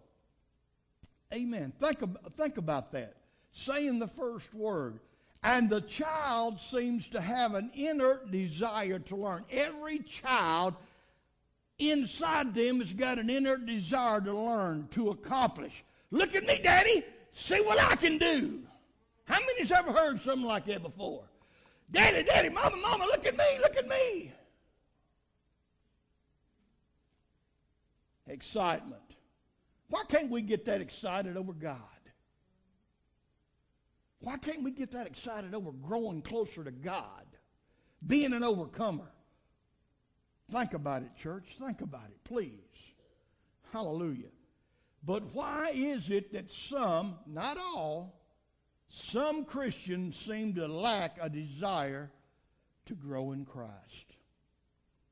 amen. 1.31 1.75
Think, 1.79 1.99
think 2.37 2.57
about 2.57 2.93
that. 2.93 3.17
Saying 3.53 3.99
the 3.99 4.09
first 4.09 4.55
word. 4.55 4.99
And 5.43 5.69
the 5.69 5.83
child 5.83 6.59
seems 6.59 7.07
to 7.11 7.21
have 7.21 7.55
an 7.55 7.71
inert 7.75 8.31
desire 8.31 8.99
to 9.01 9.17
learn. 9.17 9.45
Every 9.51 9.99
child 9.99 10.75
inside 11.79 12.55
them 12.55 12.81
has 12.81 12.95
got 12.95 13.19
an 13.19 13.29
inert 13.29 13.67
desire 13.67 14.23
to 14.23 14.33
learn, 14.33 14.88
to 14.93 15.11
accomplish. 15.11 15.85
Look 16.11 16.35
at 16.35 16.47
me, 16.47 16.59
Daddy. 16.62 17.05
See 17.35 17.61
what 17.61 17.79
I 17.79 17.97
can 17.97 18.17
do. 18.17 18.61
How 19.27 19.38
many's 19.38 19.71
ever 19.71 19.93
heard 19.93 20.23
something 20.23 20.49
like 20.49 20.65
that 20.65 20.83
before? 20.83 21.25
Daddy, 21.91 22.23
Daddy, 22.23 22.49
Mama, 22.49 22.77
Mama, 22.79 23.05
look 23.05 23.27
at 23.27 23.37
me, 23.37 23.45
look 23.61 23.77
at 23.77 23.87
me. 23.87 24.33
Excitement. 28.27 29.12
Why 29.93 30.05
can't 30.09 30.31
we 30.31 30.41
get 30.41 30.65
that 30.65 30.81
excited 30.81 31.37
over 31.37 31.53
God? 31.53 31.77
Why 34.21 34.39
can't 34.39 34.63
we 34.63 34.71
get 34.71 34.93
that 34.93 35.07
excited 35.07 35.55
over 35.55 35.71
growing 35.71 36.23
closer 36.23 36.65
to 36.65 36.71
God? 36.71 37.27
Being 38.07 38.33
an 38.33 38.43
overcomer. 38.43 39.13
Think 40.51 40.73
about 40.73 41.03
it, 41.03 41.15
church. 41.15 41.57
Think 41.59 41.83
about 41.83 42.07
it, 42.07 42.25
please. 42.25 42.55
Hallelujah. 43.71 44.31
But 45.05 45.35
why 45.35 45.73
is 45.75 46.11
it 46.11 46.33
that 46.33 46.51
some, 46.51 47.17
not 47.27 47.59
all, 47.59 48.19
some 48.89 49.45
Christians 49.45 50.17
seem 50.17 50.55
to 50.55 50.67
lack 50.69 51.19
a 51.21 51.29
desire 51.29 52.11
to 52.87 52.95
grow 52.95 53.33
in 53.33 53.45
Christ? 53.45 54.17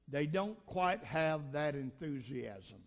They 0.09 0.25
don't 0.25 0.57
quite 0.64 1.05
have 1.05 1.53
that 1.53 1.75
enthusiasm. 1.75 2.79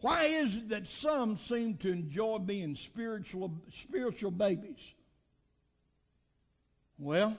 Why 0.00 0.24
is 0.24 0.54
it 0.54 0.68
that 0.70 0.88
some 0.88 1.36
seem 1.36 1.76
to 1.78 1.90
enjoy 1.90 2.38
being 2.38 2.74
spiritual, 2.74 3.52
spiritual 3.82 4.30
babies? 4.30 4.94
Well, 6.98 7.36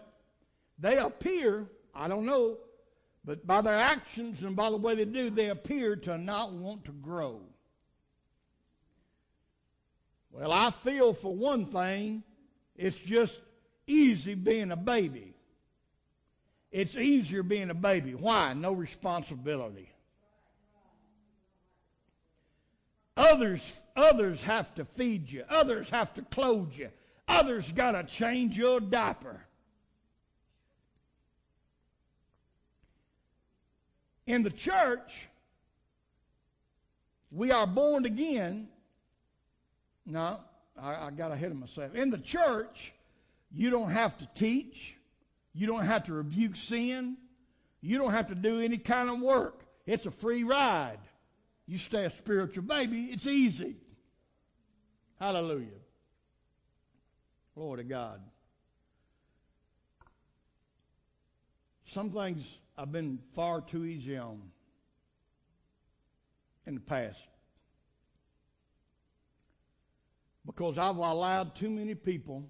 they 0.77 0.97
appear, 0.97 1.67
I 1.93 2.07
don't 2.07 2.25
know, 2.25 2.57
but 3.23 3.45
by 3.45 3.61
their 3.61 3.75
actions 3.75 4.43
and 4.43 4.55
by 4.55 4.69
the 4.69 4.77
way 4.77 4.95
they 4.95 5.05
do, 5.05 5.29
they 5.29 5.49
appear 5.49 5.95
to 5.95 6.17
not 6.17 6.51
want 6.51 6.85
to 6.85 6.91
grow. 6.91 7.41
Well, 10.31 10.51
I 10.51 10.71
feel 10.71 11.13
for 11.13 11.35
one 11.35 11.65
thing, 11.65 12.23
it's 12.75 12.97
just 12.97 13.39
easy 13.85 14.33
being 14.33 14.71
a 14.71 14.75
baby. 14.75 15.35
It's 16.71 16.95
easier 16.95 17.43
being 17.43 17.69
a 17.69 17.75
baby. 17.75 18.15
Why? 18.15 18.53
No 18.53 18.71
responsibility. 18.71 19.90
Others, 23.17 23.79
others 23.95 24.41
have 24.43 24.73
to 24.75 24.85
feed 24.85 25.31
you. 25.31 25.43
Others 25.49 25.89
have 25.89 26.13
to 26.13 26.21
clothe 26.21 26.73
you. 26.75 26.89
Others 27.27 27.71
got 27.73 27.91
to 27.91 28.03
change 28.03 28.57
your 28.57 28.79
diaper. 28.79 29.41
In 34.25 34.43
the 34.43 34.49
church, 34.49 35.27
we 37.31 37.51
are 37.51 37.67
born 37.67 38.05
again. 38.05 38.69
No, 40.05 40.39
I, 40.81 41.07
I 41.07 41.11
got 41.11 41.31
ahead 41.31 41.51
of 41.51 41.57
myself. 41.57 41.95
In 41.95 42.11
the 42.11 42.17
church, 42.17 42.93
you 43.53 43.69
don't 43.69 43.91
have 43.91 44.17
to 44.19 44.27
teach. 44.35 44.95
You 45.53 45.67
don't 45.67 45.85
have 45.85 46.05
to 46.05 46.13
rebuke 46.13 46.55
sin. 46.55 47.17
You 47.81 47.97
don't 47.97 48.11
have 48.11 48.27
to 48.27 48.35
do 48.35 48.61
any 48.61 48.77
kind 48.77 49.09
of 49.09 49.19
work. 49.19 49.65
It's 49.85 50.05
a 50.05 50.11
free 50.11 50.43
ride 50.43 50.99
you 51.65 51.77
stay 51.77 52.05
a 52.05 52.09
spiritual 52.09 52.63
baby, 52.63 53.05
it's 53.11 53.27
easy. 53.27 53.75
Hallelujah. 55.19 55.67
Glory 57.55 57.77
to 57.77 57.83
God. 57.83 58.21
Some 61.85 62.09
things 62.11 62.57
I've 62.77 62.91
been 62.91 63.19
far 63.35 63.61
too 63.61 63.85
easy 63.85 64.17
on 64.17 64.41
in 66.65 66.75
the 66.75 66.79
past 66.79 67.27
because 70.45 70.77
I've 70.77 70.95
allowed 70.95 71.55
too 71.55 71.69
many 71.69 71.95
people. 71.95 72.43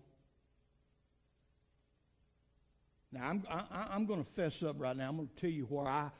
Now, 3.11 3.29
I'm, 3.29 3.43
I, 3.49 3.95
am 3.95 4.05
going 4.05 4.23
to 4.23 4.31
fess 4.31 4.63
up 4.63 4.79
right 4.79 4.95
now. 4.95 5.09
I'm 5.09 5.17
going 5.17 5.27
to 5.27 5.41
tell 5.41 5.49
you 5.49 5.65
where 5.65 5.87
I 5.87 6.11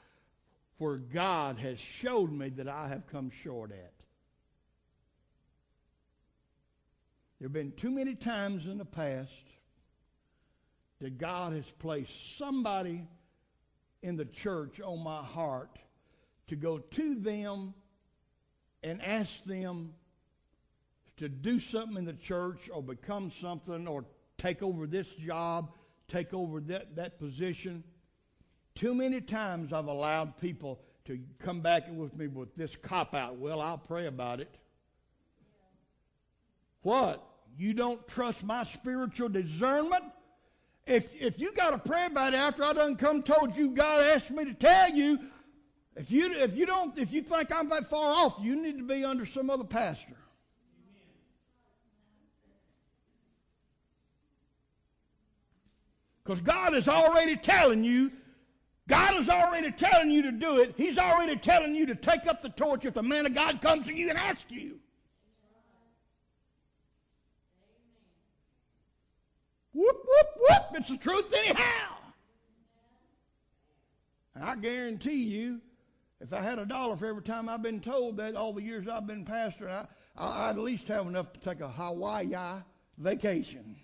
where 0.82 0.98
God 0.98 1.60
has 1.60 1.80
showed 1.80 2.32
me 2.32 2.50
that 2.50 2.67
I 2.67 2.88
have 2.88 3.06
come 3.06 3.30
short 3.44 3.72
at. 3.72 3.94
There 7.38 7.46
have 7.46 7.54
been 7.54 7.74
too 7.74 7.91
many 7.91 8.15
times 8.15 8.65
in 8.65 8.80
the 8.80 8.86
past 8.86 9.30
that 11.00 11.20
God 11.20 11.54
has 11.54 11.65
placed 11.78 12.36
somebody 12.36 13.08
in 14.02 14.17
the 14.17 14.26
church 14.26 14.82
on 14.82 15.04
my 15.04 15.22
heart 15.22 15.78
to 16.48 16.56
go 16.56 16.80
to 16.80 17.13
them 17.13 17.76
and 18.82 19.04
ask 19.04 19.44
them 19.44 19.94
to 21.17 21.30
do 21.30 21.60
something 21.60 21.98
in 21.98 22.06
the 22.06 22.13
church 22.13 22.72
or 22.74 22.82
become 22.82 23.30
something 23.39 23.88
or 23.88 24.04
take 24.39 24.63
over 24.63 24.88
this 24.88 25.13
job, 25.13 25.74
take 26.08 26.34
over 26.34 26.60
that, 26.62 26.96
that 26.96 27.20
position. 27.20 27.84
Too 28.82 28.96
many 28.96 29.22
times 29.22 29.74
I've 29.74 29.86
allowed 29.86 30.39
people 30.41 30.80
to 31.06 31.20
come 31.38 31.62
back 31.62 31.84
with 31.91 32.17
me 32.17 32.26
with 32.26 32.56
this 32.56 32.76
cop 32.76 33.13
out. 33.13 33.36
Well, 33.36 33.62
I'll 33.62 33.78
pray 33.78 34.08
about 34.08 34.39
it. 34.39 34.50
What? 36.82 37.24
You 37.56 37.76
don't 37.76 38.08
trust 38.08 38.44
my 38.44 38.63
spiritual 38.63 39.30
discernment? 39.30 40.06
If, 40.88 41.15
if 41.22 41.39
you 41.39 41.54
got 41.54 41.70
to 41.70 41.78
pray 41.78 42.08
about 42.08 42.34
it 42.34 42.38
after 42.38 42.63
I 42.63 42.74
done 42.74 42.96
come 42.96 43.22
told 43.22 43.56
you 43.56 43.70
God 43.70 44.02
asked 44.02 44.32
me 44.32 44.46
to 44.46 44.54
tell 44.56 44.89
you, 44.89 45.20
if 45.96 46.12
you, 46.12 46.34
if 46.34 46.58
you 46.58 46.65
don't, 46.65 46.98
if 46.98 47.13
you 47.13 47.22
think 47.22 47.52
I'm 47.56 47.70
that 47.70 47.88
far 47.88 48.26
off, 48.26 48.39
you 48.41 48.56
need 48.56 48.80
to 48.80 48.84
be 48.84 49.06
under 49.06 49.28
some 49.28 49.52
other 49.52 49.63
pastor. 49.63 50.17
Because 56.24 56.41
God 56.41 56.74
is 56.74 56.88
already 56.88 57.36
telling 57.36 57.84
you, 57.84 58.12
God 58.91 59.21
is 59.21 59.30
already 59.30 59.71
telling 59.71 60.12
you 60.12 60.21
to 60.23 60.34
do 60.34 60.60
it. 60.60 60.73
He's 60.75 60.97
already 60.97 61.38
telling 61.38 61.73
you 61.73 61.86
to 61.86 61.95
take 61.95 62.27
up 62.27 62.41
the 62.41 62.49
torch 62.49 62.84
if 62.84 62.93
the 62.93 63.01
man 63.01 63.25
of 63.25 63.34
God 63.34 63.62
comes 63.62 63.86
to 63.86 63.93
you 63.93 64.10
and 64.10 64.17
asks 64.17 64.51
you. 64.51 64.80
Whoop, 69.73 69.95
whoop, 69.95 70.27
whoop. 70.41 70.63
It's 70.73 70.89
the 70.89 70.97
truth 70.97 71.34
anyhow. 71.34 71.95
And 74.36 74.43
I 74.43 74.58
guarantee 74.58 75.23
you, 75.23 75.62
if 76.19 76.34
I 76.34 76.41
had 76.41 76.60
a 76.60 76.65
dollar 76.65 76.97
for 76.97 77.06
every 77.06 77.23
time 77.23 77.47
I've 77.47 77.63
been 77.63 77.80
told 77.80 78.17
that 78.17 78.36
all 78.36 78.51
the 78.51 78.62
years 78.62 78.89
I've 78.89 79.08
been 79.08 79.23
pastor, 79.23 79.69
I, 79.69 79.86
I, 80.17 80.47
would 80.47 80.58
at 80.58 80.63
least 80.63 80.89
have 80.89 81.08
enough 81.08 81.32
to 81.32 81.39
take 81.39 81.62
a 81.62 81.69
Hawaii 81.69 82.36
vacation. 82.97 83.77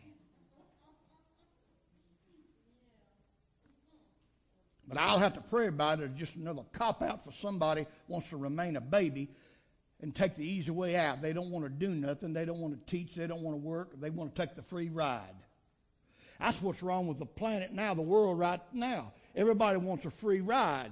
But 4.87 4.97
I'll 4.97 5.19
have 5.19 5.33
to 5.33 5.41
pray 5.41 5.67
about 5.67 5.99
it. 5.99 6.15
Just 6.15 6.35
another 6.35 6.63
cop 6.71 7.01
out 7.01 7.23
for 7.23 7.31
somebody 7.31 7.85
wants 8.07 8.29
to 8.29 8.37
remain 8.37 8.77
a 8.77 8.81
baby 8.81 9.29
and 10.01 10.15
take 10.15 10.35
the 10.35 10.45
easy 10.45 10.71
way 10.71 10.95
out. 10.95 11.21
They 11.21 11.33
don't 11.33 11.49
want 11.49 11.65
to 11.65 11.69
do 11.69 11.89
nothing. 11.89 12.33
They 12.33 12.45
don't 12.45 12.59
want 12.59 12.73
to 12.73 12.91
teach. 12.91 13.15
They 13.15 13.27
don't 13.27 13.41
want 13.41 13.55
to 13.55 13.61
work. 13.61 13.99
They 13.99 14.09
want 14.09 14.33
to 14.33 14.41
take 14.41 14.55
the 14.55 14.61
free 14.61 14.89
ride. 14.89 15.35
That's 16.39 16.61
what's 16.61 16.83
wrong 16.83 17.07
with 17.07 17.19
the 17.19 17.25
planet 17.25 17.73
now, 17.73 17.93
the 17.93 18.01
world 18.01 18.37
right 18.37 18.61
now. 18.71 19.11
Everybody 19.35 19.77
wants 19.77 20.05
a 20.05 20.11
free 20.11 20.41
ride. 20.41 20.91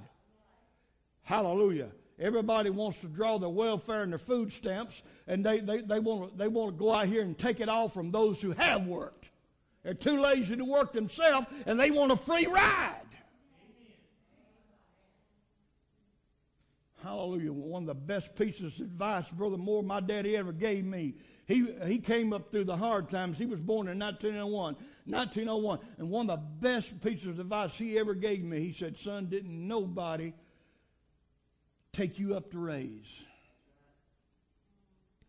Hallelujah. 1.22 1.90
Everybody 2.20 2.70
wants 2.70 3.00
to 3.02 3.08
draw 3.08 3.38
their 3.38 3.50
welfare 3.50 4.04
and 4.04 4.12
their 4.12 4.20
food 4.20 4.54
stamps, 4.54 5.02
and 5.28 5.46
they, 5.46 5.60
they, 5.60 5.82
they, 5.82 6.00
want 6.00 6.32
to, 6.32 6.38
they 6.38 6.48
want 6.48 6.72
to 6.72 6.80
go 6.80 6.92
out 6.94 7.08
here 7.08 7.22
and 7.22 7.38
take 7.38 7.60
it 7.60 7.70
all 7.70 7.90
from 7.90 8.12
those 8.12 8.42
who 8.42 8.52
have 8.54 8.88
worked. 8.88 9.30
They're 9.84 9.94
too 9.94 10.20
lazy 10.20 10.56
to 10.56 10.66
work 10.66 10.94
themselves, 10.94 11.48
and 11.66 11.80
they 11.80 11.92
want 11.92 12.12
a 12.12 12.16
free 12.16 12.48
ride. 12.48 13.05
Hallelujah. 17.06 17.54
One 17.54 17.84
of 17.84 17.88
the 17.88 17.94
best 17.94 18.36
pieces 18.36 18.80
of 18.80 18.88
advice 18.88 19.26
Brother 19.30 19.58
Moore, 19.58 19.84
my 19.84 20.00
daddy, 20.00 20.36
ever 20.36 20.52
gave 20.52 20.84
me. 20.86 21.14
He, 21.46 21.68
he 21.86 22.00
came 22.00 22.34
up 22.34 22.52
through 22.52 22.64
the 22.64 22.76
hard 22.76 23.12
times. 23.12 23.38
He 23.38 23.46
was 23.46 23.60
born 23.60 23.88
in 23.88 24.00
1901. 24.00 24.76
1901. 25.06 25.80
And 26.00 26.10
one 26.10 26.28
of 26.28 26.40
the 26.40 26.68
best 26.68 27.00
pieces 27.02 27.28
of 27.28 27.40
advice 27.40 27.78
he 27.78 28.00
ever 28.00 28.16
gave 28.16 28.44
me, 28.44 28.60
he 28.60 28.74
said, 28.74 28.98
Son, 28.98 29.28
didn't 29.28 29.68
nobody 29.68 30.34
take 31.94 32.18
you 32.18 32.36
up 32.36 32.50
to 32.54 32.58
raise? 32.58 33.22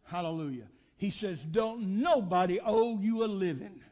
Hallelujah. 0.04 0.68
He 0.96 1.10
says, 1.10 1.38
Don't 1.40 2.00
nobody 2.00 2.58
owe 2.58 2.98
you 2.98 3.22
a 3.22 3.26
living. 3.26 3.82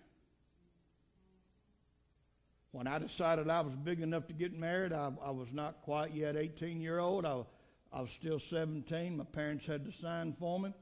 When 2.72 2.86
I 2.86 2.98
decided 2.98 3.50
I 3.50 3.60
was 3.60 3.74
big 3.76 4.00
enough 4.00 4.26
to 4.28 4.32
get 4.32 4.58
married, 4.58 4.94
I, 4.94 5.12
I 5.22 5.30
was 5.32 5.48
not 5.52 5.82
quite 5.82 6.14
yet 6.14 6.34
18 6.34 6.80
year 6.80 6.98
old. 6.98 7.26
I, 7.26 7.42
I 7.94 8.00
was 8.00 8.10
still 8.10 8.40
17. 8.40 9.16
My 9.16 9.24
parents 9.24 9.66
had 9.66 9.84
to 9.84 9.92
sign 9.92 10.34
for 10.36 10.58
me. 10.58 10.74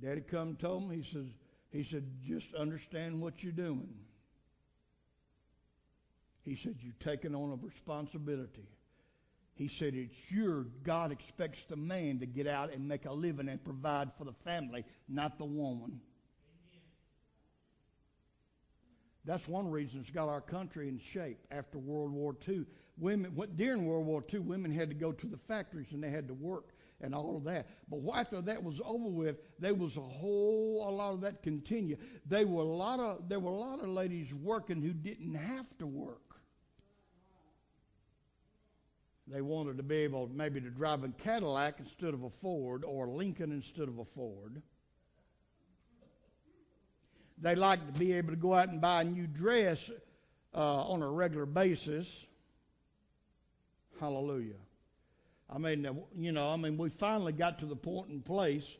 Daddy 0.00 0.20
come 0.20 0.48
and 0.48 0.58
told 0.58 0.86
me, 0.86 0.96
he 0.96 1.10
says, 1.10 1.26
he 1.70 1.82
said, 1.82 2.04
just 2.22 2.54
understand 2.54 3.22
what 3.22 3.42
you're 3.42 3.52
doing. 3.52 3.94
He 6.44 6.54
said, 6.54 6.76
you're 6.80 6.92
taking 7.00 7.34
on 7.34 7.50
a 7.50 7.66
responsibility. 7.66 8.68
He 9.54 9.68
said, 9.68 9.94
it's 9.94 10.30
your, 10.30 10.64
God 10.82 11.12
expects 11.12 11.64
the 11.64 11.76
man 11.76 12.18
to 12.18 12.26
get 12.26 12.46
out 12.46 12.74
and 12.74 12.86
make 12.86 13.06
a 13.06 13.12
living 13.12 13.48
and 13.48 13.64
provide 13.64 14.10
for 14.18 14.24
the 14.24 14.34
family, 14.44 14.84
not 15.08 15.38
the 15.38 15.46
woman. 15.46 15.98
That's 19.24 19.48
one 19.48 19.70
reason 19.70 20.00
it's 20.00 20.10
got 20.10 20.28
our 20.28 20.42
country 20.42 20.88
in 20.88 21.00
shape 21.00 21.38
after 21.50 21.78
World 21.78 22.12
War 22.12 22.36
II. 22.46 22.66
Women, 22.98 23.36
during 23.56 23.84
World 23.86 24.06
War 24.06 24.24
II, 24.32 24.40
women 24.40 24.72
had 24.72 24.88
to 24.88 24.94
go 24.94 25.12
to 25.12 25.26
the 25.26 25.36
factories 25.36 25.88
and 25.92 26.02
they 26.02 26.10
had 26.10 26.28
to 26.28 26.34
work 26.34 26.72
and 27.00 27.14
all 27.14 27.36
of 27.36 27.44
that. 27.44 27.66
But 27.90 28.00
after 28.14 28.40
that 28.42 28.62
was 28.62 28.80
over 28.84 29.08
with, 29.08 29.36
there 29.58 29.74
was 29.74 29.96
a 29.96 30.00
whole 30.00 30.86
a 30.88 30.90
lot 30.90 31.12
of 31.12 31.20
that 31.22 31.42
continue. 31.42 31.96
There 32.26 32.46
were 32.46 32.62
a 32.62 32.66
lot 32.66 33.00
of 33.00 33.28
there 33.28 33.40
were 33.40 33.50
a 33.50 33.56
lot 33.56 33.80
of 33.80 33.88
ladies 33.88 34.32
working 34.32 34.80
who 34.80 34.92
didn't 34.92 35.34
have 35.34 35.66
to 35.78 35.86
work. 35.86 36.20
They 39.28 39.40
wanted 39.40 39.76
to 39.78 39.82
be 39.82 39.96
able 39.96 40.30
maybe 40.32 40.60
to 40.60 40.70
drive 40.70 41.02
a 41.02 41.08
Cadillac 41.08 41.76
instead 41.80 42.14
of 42.14 42.22
a 42.22 42.30
Ford 42.30 42.84
or 42.84 43.06
a 43.06 43.10
Lincoln 43.10 43.50
instead 43.50 43.88
of 43.88 43.98
a 43.98 44.04
Ford. 44.04 44.62
They 47.38 47.54
liked 47.54 47.92
to 47.92 47.98
be 47.98 48.12
able 48.14 48.30
to 48.30 48.36
go 48.36 48.54
out 48.54 48.68
and 48.68 48.80
buy 48.80 49.02
a 49.02 49.04
new 49.04 49.26
dress 49.26 49.90
uh, 50.54 50.86
on 50.86 51.02
a 51.02 51.10
regular 51.10 51.44
basis. 51.44 52.24
Hallelujah. 53.98 54.54
I 55.48 55.58
mean, 55.58 55.88
you 56.16 56.32
know, 56.32 56.50
I 56.50 56.56
mean, 56.56 56.76
we 56.76 56.88
finally 56.90 57.32
got 57.32 57.58
to 57.60 57.66
the 57.66 57.76
point 57.76 58.08
and 58.08 58.24
place, 58.24 58.76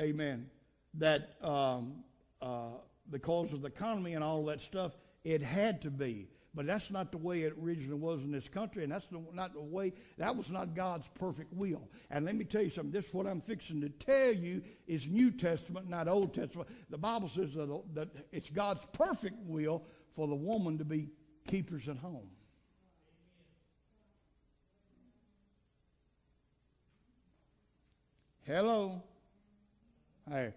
amen, 0.00 0.48
that 0.94 1.36
um, 1.42 2.04
uh, 2.40 2.70
because 3.10 3.52
of 3.52 3.62
the 3.62 3.68
economy 3.68 4.14
and 4.14 4.24
all 4.24 4.44
that 4.46 4.60
stuff, 4.60 4.96
it 5.22 5.42
had 5.42 5.82
to 5.82 5.90
be. 5.90 6.28
But 6.54 6.64
that's 6.64 6.90
not 6.90 7.12
the 7.12 7.18
way 7.18 7.42
it 7.42 7.54
originally 7.62 8.00
was 8.00 8.22
in 8.22 8.32
this 8.32 8.48
country, 8.48 8.82
and 8.82 8.90
that's 8.90 9.06
not 9.34 9.52
the 9.52 9.60
way, 9.60 9.92
that 10.16 10.34
was 10.34 10.48
not 10.48 10.74
God's 10.74 11.06
perfect 11.14 11.52
will. 11.52 11.86
And 12.10 12.24
let 12.24 12.34
me 12.34 12.46
tell 12.46 12.62
you 12.62 12.70
something, 12.70 12.92
this 12.92 13.04
is 13.04 13.14
what 13.14 13.26
I'm 13.26 13.42
fixing 13.42 13.82
to 13.82 13.90
tell 13.90 14.32
you 14.32 14.62
is 14.86 15.06
New 15.06 15.30
Testament, 15.30 15.90
not 15.90 16.08
Old 16.08 16.32
Testament. 16.32 16.70
The 16.88 16.96
Bible 16.96 17.28
says 17.28 17.52
that, 17.52 17.82
that 17.92 18.08
it's 18.32 18.48
God's 18.48 18.80
perfect 18.94 19.36
will 19.44 19.82
for 20.14 20.26
the 20.26 20.34
woman 20.34 20.78
to 20.78 20.84
be 20.86 21.10
keepers 21.46 21.88
at 21.88 21.98
home. 21.98 22.28
Hello. 28.46 29.02
Hey, 30.30 30.54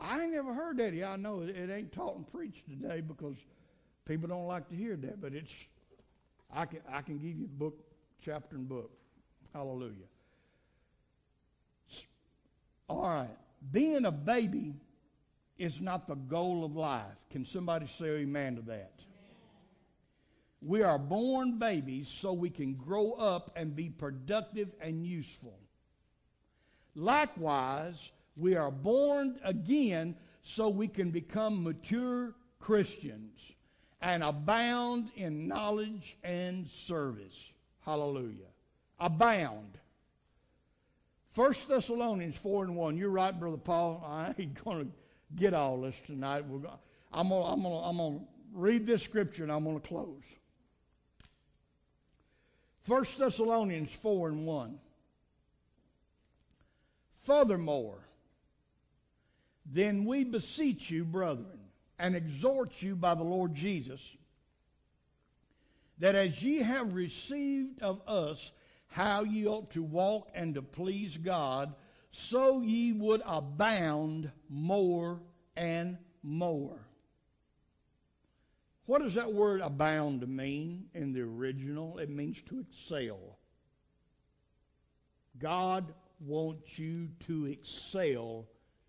I 0.00 0.22
ain't 0.22 0.32
never 0.32 0.54
heard 0.54 0.78
that. 0.78 0.94
Yeah, 0.94 1.12
I 1.12 1.16
know 1.16 1.42
it, 1.42 1.70
ain't 1.70 1.92
taught 1.92 2.16
and 2.16 2.26
preached 2.26 2.66
today 2.70 3.02
because 3.02 3.36
people 4.06 4.28
don't 4.28 4.46
like 4.46 4.66
to 4.70 4.74
hear 4.74 4.96
that, 4.96 5.20
but 5.20 5.34
it's 5.34 5.52
I 6.50 6.64
can 6.64 6.80
I 6.90 7.02
can 7.02 7.18
give 7.18 7.36
you 7.36 7.46
book, 7.46 7.78
chapter 8.24 8.56
and 8.56 8.66
book. 8.66 8.90
Hallelujah. 9.52 10.06
All 12.88 13.02
right. 13.02 13.36
Being 13.70 14.06
a 14.06 14.10
baby 14.10 14.72
is 15.58 15.82
not 15.82 16.08
the 16.08 16.14
goal 16.14 16.64
of 16.64 16.76
life. 16.76 17.04
Can 17.28 17.44
somebody 17.44 17.88
say 17.88 18.06
amen 18.06 18.56
to 18.56 18.62
that? 18.62 18.94
We 20.62 20.82
are 20.82 20.98
born 20.98 21.58
babies 21.58 22.08
so 22.08 22.32
we 22.32 22.48
can 22.48 22.74
grow 22.74 23.12
up 23.12 23.50
and 23.54 23.76
be 23.76 23.90
productive 23.90 24.70
and 24.80 25.04
useful. 25.06 25.58
Likewise, 26.94 28.10
we 28.36 28.56
are 28.56 28.70
born 28.70 29.38
again 29.44 30.16
so 30.42 30.68
we 30.68 30.88
can 30.88 31.10
become 31.10 31.62
mature 31.62 32.34
Christians 32.58 33.52
and 34.00 34.22
abound 34.22 35.10
in 35.16 35.46
knowledge 35.46 36.16
and 36.24 36.68
service. 36.68 37.52
Hallelujah. 37.84 38.48
Abound. 38.98 39.78
1 41.34 41.54
Thessalonians 41.68 42.36
4 42.36 42.64
and 42.64 42.76
1. 42.76 42.96
You're 42.96 43.10
right, 43.10 43.38
Brother 43.38 43.56
Paul. 43.56 44.04
I 44.08 44.34
ain't 44.38 44.62
going 44.64 44.86
to 44.86 44.92
get 45.36 45.54
all 45.54 45.80
this 45.80 45.96
tonight. 46.06 46.46
We're 46.46 46.58
gonna, 46.58 46.78
I'm 47.12 47.28
going 47.28 47.44
I'm 47.46 47.62
to 47.62 47.68
I'm 47.68 47.96
gonna 47.96 48.20
read 48.52 48.86
this 48.86 49.02
scripture 49.02 49.42
and 49.42 49.52
I'm 49.52 49.64
going 49.64 49.80
to 49.80 49.86
close. 49.86 50.22
1 52.86 53.04
Thessalonians 53.18 53.92
4 53.92 54.28
and 54.28 54.46
1. 54.46 54.78
Furthermore, 57.30 58.00
then 59.64 60.04
we 60.04 60.24
beseech 60.24 60.90
you, 60.90 61.04
brethren, 61.04 61.60
and 61.96 62.16
exhort 62.16 62.82
you 62.82 62.96
by 62.96 63.14
the 63.14 63.22
Lord 63.22 63.54
Jesus, 63.54 64.16
that 66.00 66.16
as 66.16 66.42
ye 66.42 66.56
have 66.56 66.92
received 66.92 67.80
of 67.82 68.02
us 68.04 68.50
how 68.88 69.22
ye 69.22 69.46
ought 69.46 69.70
to 69.70 69.82
walk 69.84 70.28
and 70.34 70.56
to 70.56 70.62
please 70.62 71.16
God, 71.18 71.72
so 72.10 72.62
ye 72.62 72.90
would 72.94 73.22
abound 73.24 74.32
more 74.48 75.20
and 75.54 75.98
more. 76.24 76.80
What 78.86 79.02
does 79.02 79.14
that 79.14 79.32
word 79.32 79.60
abound 79.60 80.26
mean 80.26 80.86
in 80.94 81.12
the 81.12 81.20
original? 81.20 81.98
It 81.98 82.10
means 82.10 82.42
to 82.48 82.58
excel. 82.58 83.38
God 85.38 85.94
wants 86.20 86.78
you 86.78 87.08
to 87.26 87.46
excel 87.46 88.46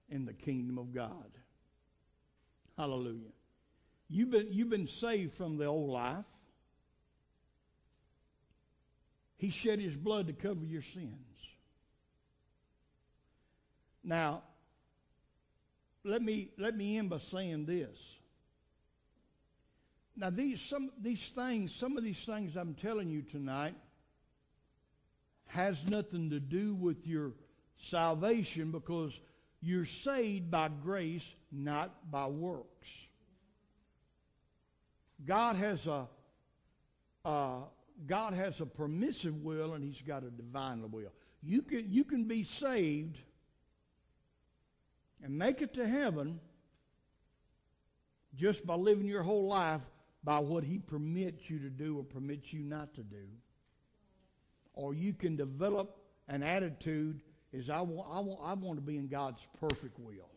in 0.09 0.25
the 0.25 0.33
kingdom 0.33 0.77
of 0.77 0.93
God. 0.93 1.31
Hallelujah. 2.77 3.31
You've 4.09 4.31
been, 4.31 4.47
you've 4.51 4.69
been 4.69 4.87
saved 4.87 5.33
from 5.33 5.57
the 5.57 5.65
old 5.65 5.89
life. 5.89 6.25
He 9.37 9.49
shed 9.49 9.79
his 9.79 9.95
blood 9.95 10.27
to 10.27 10.33
cover 10.33 10.65
your 10.65 10.81
sins. 10.81 11.15
Now, 14.03 14.43
let 16.03 16.21
me 16.21 16.49
let 16.57 16.75
me 16.75 16.97
end 16.97 17.09
by 17.09 17.19
saying 17.19 17.65
this. 17.65 18.17
Now, 20.15 20.29
these 20.29 20.61
some 20.61 20.91
these 20.99 21.29
things, 21.29 21.73
some 21.73 21.97
of 21.97 22.03
these 22.03 22.23
things 22.23 22.55
I'm 22.55 22.73
telling 22.73 23.09
you 23.09 23.21
tonight 23.21 23.75
has 25.51 25.85
nothing 25.85 26.29
to 26.29 26.39
do 26.39 26.73
with 26.73 27.05
your 27.05 27.31
salvation 27.77 28.71
because 28.71 29.19
you're 29.61 29.85
saved 29.85 30.49
by 30.49 30.69
grace, 30.69 31.35
not 31.51 32.09
by 32.09 32.27
works. 32.27 32.89
God 35.25 35.55
has 35.57 35.85
a 35.87 36.07
uh, 37.23 37.59
God 38.07 38.33
has 38.33 38.59
a 38.61 38.65
permissive 38.65 39.43
will 39.43 39.73
and 39.73 39.83
He's 39.83 40.01
got 40.01 40.23
a 40.23 40.31
divine 40.31 40.89
will. 40.89 41.11
You 41.43 41.61
can 41.61 41.91
you 41.91 42.03
can 42.03 42.23
be 42.25 42.43
saved 42.43 43.19
and 45.21 45.37
make 45.37 45.61
it 45.61 45.73
to 45.75 45.87
heaven 45.87 46.39
just 48.35 48.65
by 48.65 48.75
living 48.75 49.05
your 49.05 49.21
whole 49.21 49.47
life 49.47 49.81
by 50.23 50.39
what 50.39 50.63
He 50.63 50.79
permits 50.79 51.49
you 51.49 51.59
to 51.59 51.69
do 51.69 51.99
or 51.99 52.03
permits 52.03 52.53
you 52.53 52.63
not 52.63 52.95
to 52.95 53.03
do. 53.03 53.27
Or 54.73 54.93
you 54.93 55.13
can 55.13 55.35
develop 55.35 55.97
an 56.27 56.43
attitude 56.43 57.21
is 57.51 57.69
I 57.69 57.81
want, 57.81 58.07
I 58.11 58.19
want, 58.19 58.39
I 58.43 58.53
want 58.53 58.77
to 58.77 58.81
be 58.81 58.97
in 58.97 59.07
God's 59.07 59.45
perfect 59.59 59.99
will. 59.99 60.29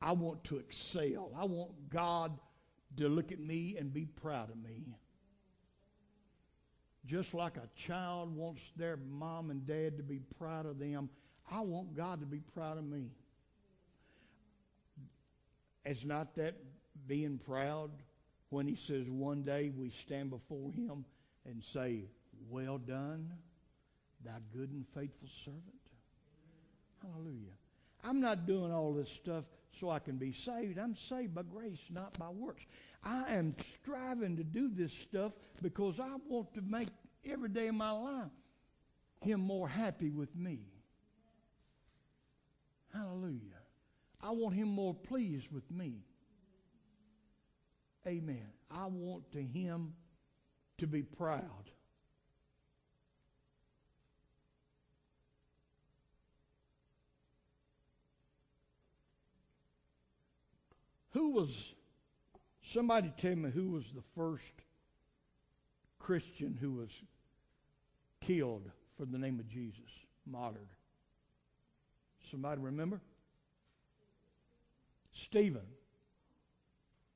I 0.00 0.12
want 0.12 0.42
to 0.44 0.58
excel. 0.58 1.30
I 1.38 1.44
want 1.44 1.90
God 1.90 2.38
to 2.96 3.08
look 3.08 3.32
at 3.32 3.38
me 3.38 3.76
and 3.78 3.92
be 3.92 4.06
proud 4.06 4.50
of 4.50 4.56
me. 4.56 4.96
Just 7.04 7.34
like 7.34 7.56
a 7.56 7.68
child 7.76 8.34
wants 8.34 8.62
their 8.76 8.96
mom 8.96 9.50
and 9.50 9.66
dad 9.66 9.96
to 9.96 10.02
be 10.02 10.20
proud 10.38 10.66
of 10.66 10.78
them, 10.78 11.10
I 11.50 11.60
want 11.60 11.94
God 11.94 12.20
to 12.20 12.26
be 12.26 12.40
proud 12.40 12.78
of 12.78 12.84
me. 12.84 13.10
It's 15.84 16.04
not 16.04 16.34
that 16.36 16.54
being 17.06 17.38
proud 17.38 17.90
when 18.50 18.66
He 18.66 18.76
says 18.76 19.08
one 19.08 19.42
day 19.42 19.72
we 19.74 19.90
stand 19.90 20.30
before 20.30 20.72
Him 20.72 21.04
and 21.44 21.62
say, 21.62 22.04
Well 22.48 22.78
done, 22.78 23.32
thy 24.24 24.38
good 24.52 24.70
and 24.70 24.84
faithful 24.94 25.28
servant. 25.44 25.62
Hallelujah. 27.02 27.56
I'm 28.04 28.20
not 28.20 28.46
doing 28.46 28.72
all 28.72 28.92
this 28.92 29.08
stuff 29.08 29.44
so 29.78 29.90
I 29.90 29.98
can 29.98 30.16
be 30.16 30.32
saved. 30.32 30.78
I'm 30.78 30.94
saved 30.94 31.34
by 31.34 31.42
grace, 31.42 31.80
not 31.90 32.18
by 32.18 32.28
works. 32.28 32.64
I 33.02 33.32
am 33.32 33.54
striving 33.80 34.36
to 34.36 34.44
do 34.44 34.68
this 34.68 34.92
stuff 34.92 35.32
because 35.62 35.98
I 35.98 36.16
want 36.28 36.54
to 36.54 36.62
make 36.62 36.88
every 37.24 37.48
day 37.48 37.68
of 37.68 37.74
my 37.74 37.90
life 37.90 38.30
him 39.20 39.40
more 39.40 39.68
happy 39.68 40.10
with 40.10 40.34
me. 40.36 40.60
Hallelujah. 42.92 43.38
I 44.20 44.30
want 44.30 44.54
him 44.54 44.68
more 44.68 44.94
pleased 44.94 45.50
with 45.50 45.68
me. 45.70 46.04
Amen. 48.06 48.46
I 48.70 48.86
want 48.86 49.30
to 49.32 49.42
him 49.42 49.94
to 50.78 50.86
be 50.86 51.02
proud. 51.02 51.70
Who 61.12 61.30
was, 61.30 61.72
somebody 62.62 63.12
tell 63.16 63.36
me 63.36 63.50
who 63.50 63.70
was 63.70 63.84
the 63.94 64.02
first 64.14 64.52
Christian 65.98 66.56
who 66.60 66.72
was 66.72 66.90
killed 68.20 68.70
for 68.96 69.04
the 69.04 69.18
name 69.18 69.38
of 69.38 69.48
Jesus, 69.48 69.90
martyred? 70.26 70.68
Somebody 72.30 72.60
remember? 72.60 73.00
Stephen. 75.12 75.66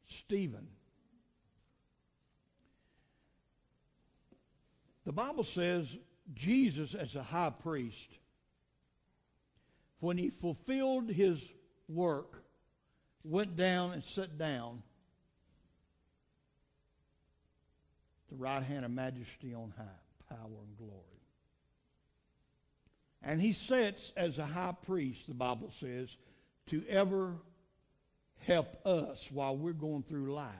Stephen. 0.06 0.68
The 5.04 5.12
Bible 5.12 5.44
says 5.44 5.96
Jesus, 6.34 6.94
as 6.94 7.14
a 7.16 7.22
high 7.22 7.50
priest, 7.50 8.18
when 10.00 10.18
he 10.18 10.30
fulfilled 10.30 11.08
his 11.08 11.40
work, 11.88 12.42
went 13.26 13.56
down 13.56 13.92
and 13.92 14.04
sat 14.04 14.38
down 14.38 14.82
the 18.30 18.36
right 18.36 18.62
hand 18.62 18.84
of 18.84 18.90
majesty 18.90 19.54
on 19.54 19.72
high, 19.76 20.28
power 20.28 20.38
and 20.66 20.76
glory. 20.76 20.92
And 23.22 23.40
he 23.40 23.52
sits 23.52 24.12
as 24.16 24.38
a 24.38 24.46
high 24.46 24.74
priest, 24.86 25.26
the 25.26 25.34
Bible 25.34 25.72
says, 25.80 26.16
to 26.66 26.84
ever 26.88 27.34
help 28.46 28.86
us 28.86 29.28
while 29.32 29.56
we're 29.56 29.72
going 29.72 30.02
through 30.02 30.32
life. 30.32 30.52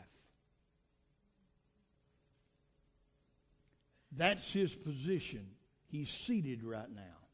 That's 4.17 4.53
his 4.53 4.75
position. 4.75 5.47
He's 5.89 6.11
seated 6.11 6.65
right 6.65 6.91
now. 6.93 7.26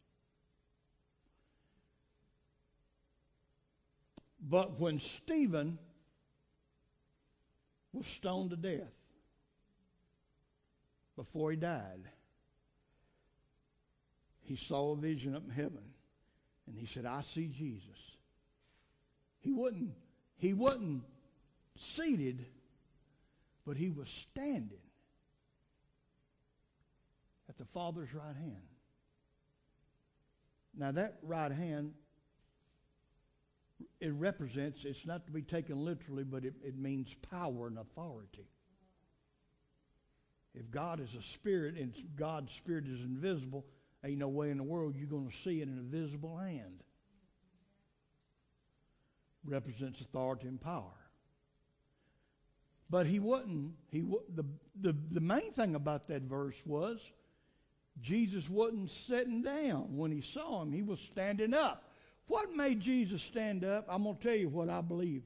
But 4.42 4.80
when 4.80 4.98
Stephen 4.98 5.78
was 7.92 8.06
stoned 8.06 8.50
to 8.50 8.56
death 8.56 8.92
before 11.16 11.52
he 11.52 11.56
died, 11.56 12.08
he 14.40 14.56
saw 14.56 14.92
a 14.92 14.96
vision 14.96 15.36
up 15.36 15.44
in 15.44 15.50
heaven 15.50 15.84
and 16.66 16.76
he 16.76 16.86
said, 16.86 17.06
I 17.06 17.22
see 17.22 17.46
Jesus. 17.46 17.98
He 19.38 19.52
wasn't, 19.52 19.92
he 20.36 20.52
wasn't 20.52 21.04
seated, 21.76 22.44
but 23.64 23.76
he 23.76 23.90
was 23.90 24.08
standing 24.08 24.78
at 27.48 27.58
the 27.58 27.64
Father's 27.66 28.12
right 28.12 28.36
hand. 28.36 28.62
Now, 30.74 30.92
that 30.92 31.18
right 31.22 31.52
hand 31.52 31.92
it 34.02 34.12
represents, 34.14 34.84
it's 34.84 35.06
not 35.06 35.26
to 35.26 35.32
be 35.32 35.42
taken 35.42 35.84
literally, 35.84 36.24
but 36.24 36.44
it, 36.44 36.54
it 36.64 36.76
means 36.76 37.14
power 37.30 37.68
and 37.68 37.78
authority. 37.78 38.48
If 40.54 40.72
God 40.72 40.98
is 40.98 41.14
a 41.14 41.22
spirit 41.22 41.76
and 41.76 41.94
God's 42.16 42.52
spirit 42.52 42.84
is 42.88 43.00
invisible, 43.00 43.64
ain't 44.04 44.18
no 44.18 44.28
way 44.28 44.50
in 44.50 44.58
the 44.58 44.64
world 44.64 44.96
you're 44.96 45.06
going 45.06 45.30
to 45.30 45.36
see 45.36 45.60
it 45.60 45.68
in 45.68 45.78
a 45.78 45.96
visible 45.96 46.36
hand. 46.36 46.82
Represents 49.44 50.00
authority 50.00 50.48
and 50.48 50.60
power. 50.60 50.98
But 52.90 53.06
he 53.06 53.20
wasn't, 53.20 53.74
he, 53.92 54.00
the, 54.00 54.44
the, 54.80 54.96
the 55.12 55.20
main 55.20 55.52
thing 55.52 55.76
about 55.76 56.08
that 56.08 56.22
verse 56.22 56.60
was 56.66 57.12
Jesus 58.00 58.50
wasn't 58.50 58.90
sitting 58.90 59.42
down 59.42 59.96
when 59.96 60.10
he 60.10 60.22
saw 60.22 60.60
him, 60.62 60.72
he 60.72 60.82
was 60.82 60.98
standing 60.98 61.54
up. 61.54 61.84
What 62.26 62.54
made 62.54 62.80
Jesus 62.80 63.22
stand 63.22 63.64
up? 63.64 63.86
I'm 63.88 64.04
going 64.04 64.16
to 64.16 64.22
tell 64.22 64.36
you 64.36 64.48
what 64.48 64.68
I 64.68 64.80
believe 64.80 65.22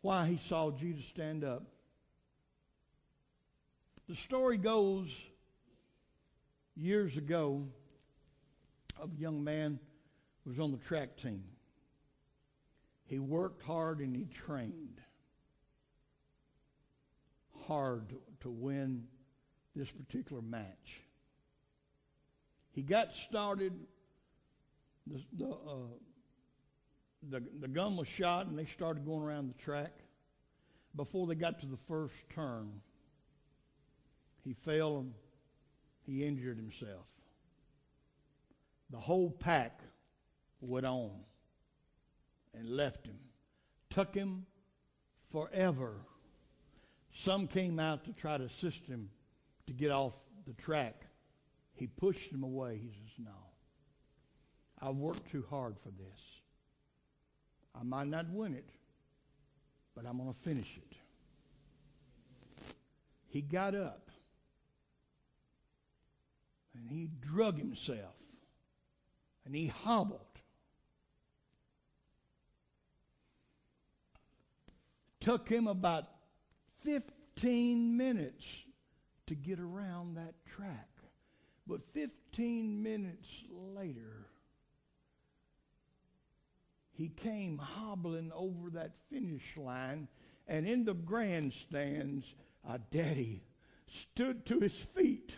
why 0.00 0.26
he 0.26 0.38
saw 0.48 0.70
Jesus 0.70 1.04
stand 1.06 1.44
up. 1.44 1.62
The 4.08 4.16
story 4.16 4.58
goes 4.58 5.08
years 6.76 7.16
ago 7.16 7.68
of 9.00 9.12
a 9.12 9.20
young 9.20 9.42
man 9.44 9.78
who 10.42 10.50
was 10.50 10.58
on 10.58 10.72
the 10.72 10.78
track 10.78 11.16
team. 11.16 11.44
He 13.06 13.18
worked 13.18 13.62
hard 13.62 14.00
and 14.00 14.16
he 14.16 14.26
trained 14.26 15.00
hard 17.66 18.14
to 18.40 18.50
win 18.50 19.04
this 19.76 19.90
particular 19.90 20.42
match. 20.42 21.00
He 22.72 22.82
got 22.82 23.14
started. 23.14 23.72
The, 25.06 25.20
the, 25.32 25.50
uh, 25.50 25.76
the, 27.30 27.42
the 27.60 27.68
gun 27.68 27.96
was 27.96 28.08
shot 28.08 28.46
and 28.46 28.58
they 28.58 28.66
started 28.66 29.04
going 29.04 29.22
around 29.22 29.48
the 29.48 29.62
track. 29.62 29.92
Before 30.96 31.26
they 31.26 31.34
got 31.34 31.60
to 31.60 31.66
the 31.66 31.78
first 31.88 32.14
turn, 32.34 32.80
He 34.44 34.52
fell 34.52 34.98
and 34.98 35.14
he 36.04 36.24
injured 36.24 36.56
himself. 36.56 37.06
The 38.90 38.98
whole 38.98 39.30
pack 39.30 39.80
went 40.60 40.84
on 40.84 41.12
and 42.54 42.68
left 42.68 43.06
him, 43.06 43.18
took 43.88 44.14
him 44.14 44.44
forever. 45.30 45.94
Some 47.14 47.46
came 47.46 47.78
out 47.78 48.04
to 48.04 48.12
try 48.12 48.36
to 48.36 48.44
assist 48.44 48.86
him 48.86 49.10
to 49.66 49.72
get 49.72 49.90
off 49.90 50.14
the 50.46 50.54
track. 50.54 51.06
He 51.74 51.86
pushed 51.86 52.32
them 52.32 52.42
away. 52.42 52.78
He 52.82 52.88
says, 52.88 53.24
No. 53.24 53.30
I 54.80 54.90
worked 54.90 55.30
too 55.30 55.44
hard 55.48 55.76
for 55.78 55.90
this. 55.90 56.41
I 57.78 57.82
might 57.84 58.08
not 58.08 58.28
win 58.30 58.54
it, 58.54 58.68
but 59.94 60.06
I'm 60.06 60.18
going 60.18 60.32
to 60.32 60.38
finish 60.40 60.76
it. 60.76 60.96
He 63.28 63.40
got 63.40 63.74
up 63.74 64.10
and 66.76 66.90
he 66.90 67.08
drug 67.20 67.58
himself 67.58 68.16
and 69.44 69.54
he 69.54 69.68
hobbled. 69.68 70.20
Took 75.20 75.48
him 75.48 75.66
about 75.66 76.04
15 76.84 77.96
minutes 77.96 78.64
to 79.28 79.34
get 79.34 79.60
around 79.60 80.16
that 80.16 80.34
track. 80.44 80.88
But 81.66 81.80
15 81.94 82.82
minutes 82.82 83.44
later, 83.50 84.26
he 87.02 87.08
came 87.08 87.58
hobbling 87.58 88.30
over 88.32 88.70
that 88.70 88.94
finish 89.10 89.56
line, 89.56 90.06
and 90.46 90.68
in 90.68 90.84
the 90.84 90.94
grandstands, 90.94 92.36
a 92.68 92.78
daddy 92.78 93.42
stood 93.90 94.46
to 94.46 94.60
his 94.60 94.72
feet. 94.72 95.36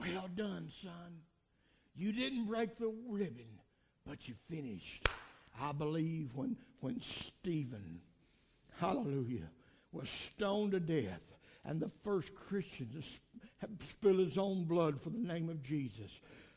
Well 0.00 0.28
done, 0.34 0.68
son. 0.82 1.20
You 1.94 2.10
didn't 2.10 2.46
break 2.46 2.76
the 2.76 2.92
ribbon, 3.08 3.60
but 4.04 4.26
you 4.26 4.34
finished. 4.50 5.06
I 5.60 5.70
believe 5.70 6.34
when, 6.34 6.56
when 6.80 7.00
Stephen, 7.00 8.00
hallelujah, 8.80 9.48
was 9.92 10.08
stoned 10.08 10.72
to 10.72 10.80
death, 10.80 11.22
and 11.64 11.78
the 11.78 11.92
first 12.02 12.34
Christian 12.34 12.88
to 12.96 13.02
spill 13.90 14.18
his 14.18 14.38
own 14.38 14.64
blood 14.64 15.00
for 15.00 15.10
the 15.10 15.18
name 15.18 15.48
of 15.48 15.62
Jesus. 15.62 16.10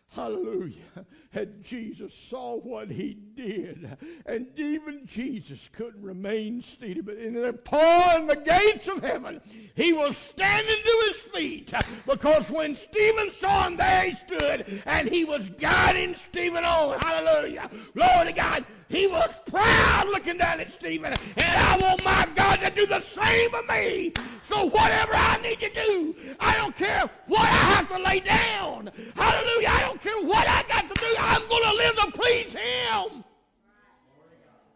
Hallelujah. 0.10 1.05
And 1.34 1.64
Jesus 1.64 2.14
saw 2.14 2.55
what 2.58 2.89
he 2.89 3.18
did. 3.36 3.97
And 4.26 4.47
even 4.55 5.05
Jesus 5.05 5.60
couldn't 5.74 6.01
remain 6.01 6.62
seated. 6.62 7.05
But 7.05 7.18
in 7.18 7.34
the 7.34 7.49
upon 7.49 8.28
the 8.28 8.38
gates 8.38 8.88
of 8.88 9.03
heaven, 9.03 9.41
he 9.76 9.93
was 9.93 10.18
standing 10.18 10.78
to 10.84 11.03
his 11.08 11.18
feet. 11.24 11.74
Because 12.08 12.49
when 12.49 12.76
Stephen 12.76 13.30
saw 13.32 13.68
him 13.68 13.78
there, 13.78 14.05
he 14.05 14.16
stood 14.16 14.82
and 14.86 15.08
he 15.08 15.26
was 15.26 15.49
guiding 15.49 16.16
Stephen 16.30 16.64
on. 16.64 16.99
Hallelujah. 16.99 17.70
Glory 17.93 18.28
to 18.28 18.34
God. 18.34 18.66
He 18.90 19.08
was 19.08 19.34
proud 19.46 20.08
looking 20.08 20.38
down 20.38 20.60
at 20.60 20.72
Stephen. 20.72 21.14
And 21.36 21.46
I 21.46 21.78
want 21.82 22.04
my 22.06 22.28
God 22.36 22.60
to 22.62 22.70
do 22.70 22.86
the 22.86 23.02
same 23.02 23.50
for 23.50 23.62
me. 23.64 24.14
So 24.48 24.66
whatever 24.66 25.14
I 25.14 25.40
need 25.42 25.60
to 25.60 25.70
do, 25.70 26.16
I 26.40 26.56
don't 26.56 26.76
care 26.76 27.10
what 27.28 27.42
I 27.42 27.46
have 27.46 27.88
to 27.90 28.02
lay 28.04 28.22
down. 28.22 28.92
Hallelujah. 29.16 29.70
I 29.70 29.82
don't 29.82 30.02
care 30.02 30.22
what 30.22 30.48
I 30.48 30.64
got 30.70 30.88
to 30.88 31.02
do. 31.02 31.16
I'm 31.20 31.48
going 31.48 31.64
to 31.64 31.76
live 31.76 31.96
to 31.96 32.12
please 32.12 32.54
him. 32.54 33.24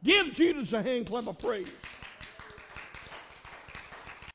Give 0.03 0.33
Jesus 0.33 0.73
a 0.73 0.81
hand 0.81 1.05
clap 1.05 1.27
of 1.27 1.37
praise. 1.37 1.67